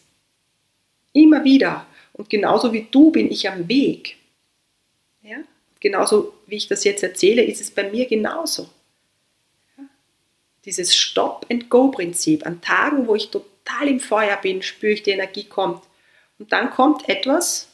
Immer 1.13 1.43
wieder. 1.43 1.85
Und 2.13 2.29
genauso 2.29 2.73
wie 2.73 2.87
du 2.89 3.11
bin 3.11 3.31
ich 3.31 3.49
am 3.49 3.67
Weg. 3.67 4.17
Ja? 5.21 5.37
Genauso 5.79 6.33
wie 6.47 6.55
ich 6.55 6.67
das 6.67 6.83
jetzt 6.83 7.03
erzähle, 7.03 7.43
ist 7.43 7.61
es 7.61 7.71
bei 7.71 7.89
mir 7.89 8.07
genauso. 8.07 8.69
Dieses 10.65 10.95
Stop-and-Go-Prinzip. 10.95 12.45
An 12.45 12.61
Tagen, 12.61 13.07
wo 13.07 13.15
ich 13.15 13.29
total 13.29 13.87
im 13.87 13.99
Feuer 13.99 14.37
bin, 14.37 14.61
spüre 14.63 14.93
ich, 14.93 15.03
die 15.03 15.11
Energie 15.11 15.45
kommt. 15.45 15.83
Und 16.39 16.51
dann 16.51 16.71
kommt 16.71 17.07
etwas, 17.07 17.67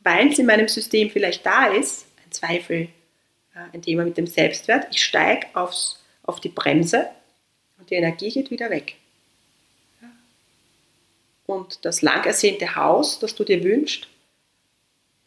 weil 0.00 0.30
es 0.30 0.38
in 0.38 0.46
meinem 0.46 0.68
System 0.68 1.10
vielleicht 1.10 1.44
da 1.44 1.66
ist, 1.66 2.06
ein 2.24 2.32
Zweifel, 2.32 2.88
ein 3.72 3.82
Thema 3.82 4.04
mit 4.04 4.16
dem 4.16 4.26
Selbstwert. 4.26 4.86
Ich 4.90 5.04
steige 5.04 5.48
auf 5.54 6.40
die 6.42 6.48
Bremse 6.48 7.08
und 7.78 7.90
die 7.90 7.94
Energie 7.94 8.30
geht 8.30 8.50
wieder 8.50 8.70
weg 8.70 8.96
und 11.46 11.84
das 11.84 12.02
lang 12.02 12.24
ersehnte 12.24 12.76
Haus, 12.76 13.18
das 13.18 13.34
du 13.34 13.44
dir 13.44 13.62
wünschst, 13.62 14.08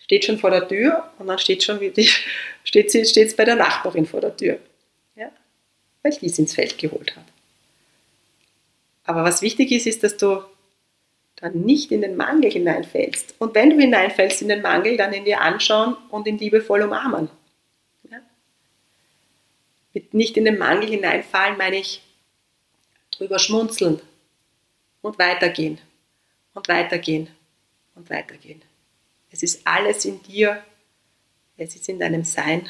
steht 0.10 0.26
schon 0.26 0.40
vor 0.40 0.50
der 0.50 0.68
Tür 0.68 1.08
und 1.20 1.28
dann 1.28 1.38
steht 1.38 1.62
schon 1.62 1.80
wieder, 1.80 2.02
steht 2.64 2.96
es 2.96 3.12
steht 3.12 3.38
bei 3.38 3.46
der 3.46 3.56
Nachbarin 3.56 4.08
vor 4.08 4.20
der 4.20 4.36
Tür. 4.36 4.58
Ja? 5.16 5.32
Weil 6.02 6.12
die 6.14 6.26
es 6.26 6.40
ins 6.40 6.56
Feld 6.56 6.80
geholt 6.80 7.16
hat. 7.16 7.26
Aber 9.04 9.24
was 9.24 9.44
wichtig 9.44 9.72
ist, 9.72 9.86
ist, 9.86 10.04
dass 10.04 10.18
du 10.18 10.44
dann 11.36 11.62
nicht 11.62 11.92
in 11.92 12.02
den 12.02 12.18
Mangel 12.18 12.50
hineinfällst. 12.50 13.36
Und 13.38 13.54
wenn 13.54 13.70
du 13.70 13.78
hineinfällst 13.78 14.42
in 14.42 14.48
den 14.48 14.64
Mangel, 14.64 14.98
dann 14.98 15.14
in 15.14 15.26
dir 15.26 15.42
anschauen 15.42 15.96
und 16.10 16.26
ihn 16.26 16.40
liebevoll 16.40 16.82
umarmen. 16.82 17.30
Ja? 18.10 18.18
Mit 19.94 20.16
nicht 20.16 20.38
in 20.38 20.46
den 20.46 20.58
Mangel 20.58 20.90
hineinfallen 20.90 21.56
meine 21.56 21.78
ich 21.78 22.02
drüber 23.12 23.38
schmunzeln 23.38 24.02
und 25.04 25.20
weitergehen 25.20 25.78
und 26.56 26.68
weitergehen 26.68 27.30
und 27.94 28.10
weitergehen. 28.10 28.64
Es 29.32 29.44
ist 29.44 29.66
alles 29.66 30.06
in 30.06 30.22
dir, 30.24 30.64
es 31.58 31.76
ist 31.76 31.90
in 31.90 32.00
deinem 32.00 32.24
Sein. 32.24 32.68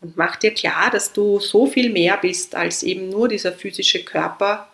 Und 0.00 0.16
mach 0.16 0.36
dir 0.36 0.54
klar, 0.54 0.90
dass 0.90 1.12
du 1.12 1.40
so 1.40 1.66
viel 1.66 1.90
mehr 1.90 2.16
bist 2.16 2.54
als 2.54 2.82
eben 2.82 3.08
nur 3.08 3.28
dieser 3.28 3.52
physische 3.52 4.04
Körper. 4.04 4.70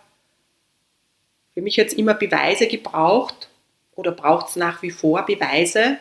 Für 1.53 1.61
mich 1.61 1.77
hat 1.79 1.87
es 1.87 1.93
immer 1.93 2.13
Beweise 2.13 2.67
gebraucht 2.67 3.49
oder 3.95 4.11
braucht 4.11 4.49
es 4.49 4.55
nach 4.55 4.81
wie 4.81 4.91
vor 4.91 5.25
Beweise, 5.25 5.97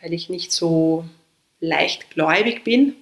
weil 0.00 0.12
ich 0.12 0.28
nicht 0.28 0.52
so 0.52 1.04
leichtgläubig 1.60 2.64
bin. 2.64 2.96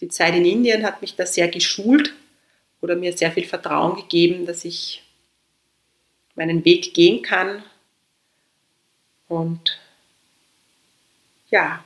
Die 0.00 0.08
Zeit 0.08 0.34
in 0.34 0.44
Indien 0.44 0.84
hat 0.84 1.00
mich 1.00 1.16
da 1.16 1.26
sehr 1.26 1.48
geschult 1.48 2.14
oder 2.80 2.96
mir 2.96 3.16
sehr 3.16 3.32
viel 3.32 3.46
Vertrauen 3.46 3.96
gegeben, 3.96 4.46
dass 4.46 4.64
ich 4.64 5.02
meinen 6.34 6.64
Weg 6.64 6.92
gehen 6.92 7.22
kann 7.22 7.62
und 9.28 9.78
ja, 11.50 11.84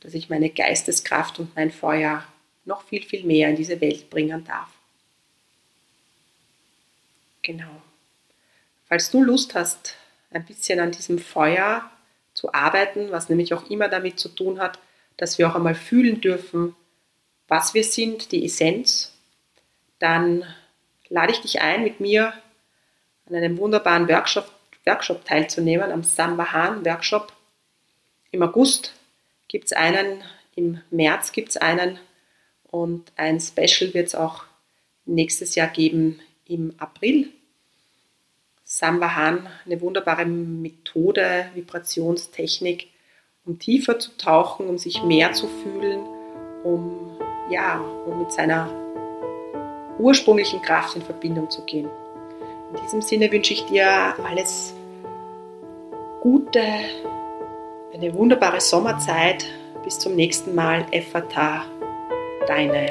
dass 0.00 0.14
ich 0.14 0.28
meine 0.28 0.50
Geisteskraft 0.50 1.38
und 1.38 1.54
mein 1.54 1.70
Feuer 1.70 2.24
noch 2.64 2.84
viel, 2.84 3.02
viel 3.02 3.24
mehr 3.24 3.48
in 3.48 3.56
diese 3.56 3.80
Welt 3.80 4.10
bringen 4.10 4.44
darf. 4.44 4.68
Genau. 7.42 7.82
Falls 8.86 9.10
du 9.10 9.22
Lust 9.22 9.54
hast, 9.54 9.96
ein 10.30 10.44
bisschen 10.44 10.80
an 10.80 10.92
diesem 10.92 11.18
Feuer 11.18 11.90
zu 12.34 12.52
arbeiten, 12.52 13.10
was 13.10 13.28
nämlich 13.28 13.52
auch 13.52 13.68
immer 13.68 13.88
damit 13.88 14.18
zu 14.18 14.28
tun 14.28 14.60
hat, 14.60 14.78
dass 15.16 15.38
wir 15.38 15.48
auch 15.48 15.54
einmal 15.54 15.74
fühlen 15.74 16.20
dürfen, 16.20 16.74
was 17.48 17.74
wir 17.74 17.84
sind, 17.84 18.32
die 18.32 18.44
Essenz, 18.44 19.12
dann 19.98 20.44
lade 21.08 21.32
ich 21.32 21.40
dich 21.40 21.60
ein, 21.60 21.82
mit 21.82 22.00
mir 22.00 22.32
an 23.26 23.34
einem 23.34 23.58
wunderbaren 23.58 24.08
Workshop, 24.08 24.50
Workshop 24.84 25.24
teilzunehmen, 25.24 25.92
am 25.92 26.02
Sambahan 26.02 26.84
Workshop. 26.84 27.32
Im 28.30 28.42
August 28.42 28.94
gibt 29.48 29.66
es 29.66 29.72
einen, 29.72 30.22
im 30.54 30.80
März 30.90 31.32
gibt 31.32 31.50
es 31.50 31.56
einen 31.56 31.98
und 32.70 33.12
ein 33.16 33.40
Special 33.40 33.94
wird 33.94 34.08
es 34.08 34.14
auch 34.14 34.44
nächstes 35.04 35.54
Jahr 35.54 35.68
geben 35.68 36.20
im 36.46 36.74
April. 36.78 37.28
Sambahan, 38.64 39.48
eine 39.66 39.80
wunderbare 39.80 40.24
Methode, 40.24 41.50
Vibrationstechnik, 41.54 42.88
um 43.44 43.58
tiefer 43.58 43.98
zu 43.98 44.16
tauchen, 44.16 44.68
um 44.68 44.78
sich 44.78 45.02
mehr 45.02 45.32
zu 45.32 45.46
fühlen, 45.46 46.00
um, 46.64 47.18
ja, 47.50 47.80
um 47.80 48.18
mit 48.18 48.32
seiner 48.32 48.70
ursprünglichen 49.98 50.62
Kraft 50.62 50.96
in 50.96 51.02
Verbindung 51.02 51.50
zu 51.50 51.64
gehen. 51.64 51.90
In 52.72 52.80
diesem 52.82 53.02
Sinne 53.02 53.30
wünsche 53.30 53.52
ich 53.52 53.66
dir 53.66 53.86
alles 54.24 54.74
Gute, 56.22 56.62
eine 57.92 58.14
wunderbare 58.14 58.60
Sommerzeit. 58.60 59.44
Bis 59.84 59.98
zum 59.98 60.14
nächsten 60.14 60.54
Mal. 60.54 60.86
Effata, 60.90 61.64
deine 62.46 62.86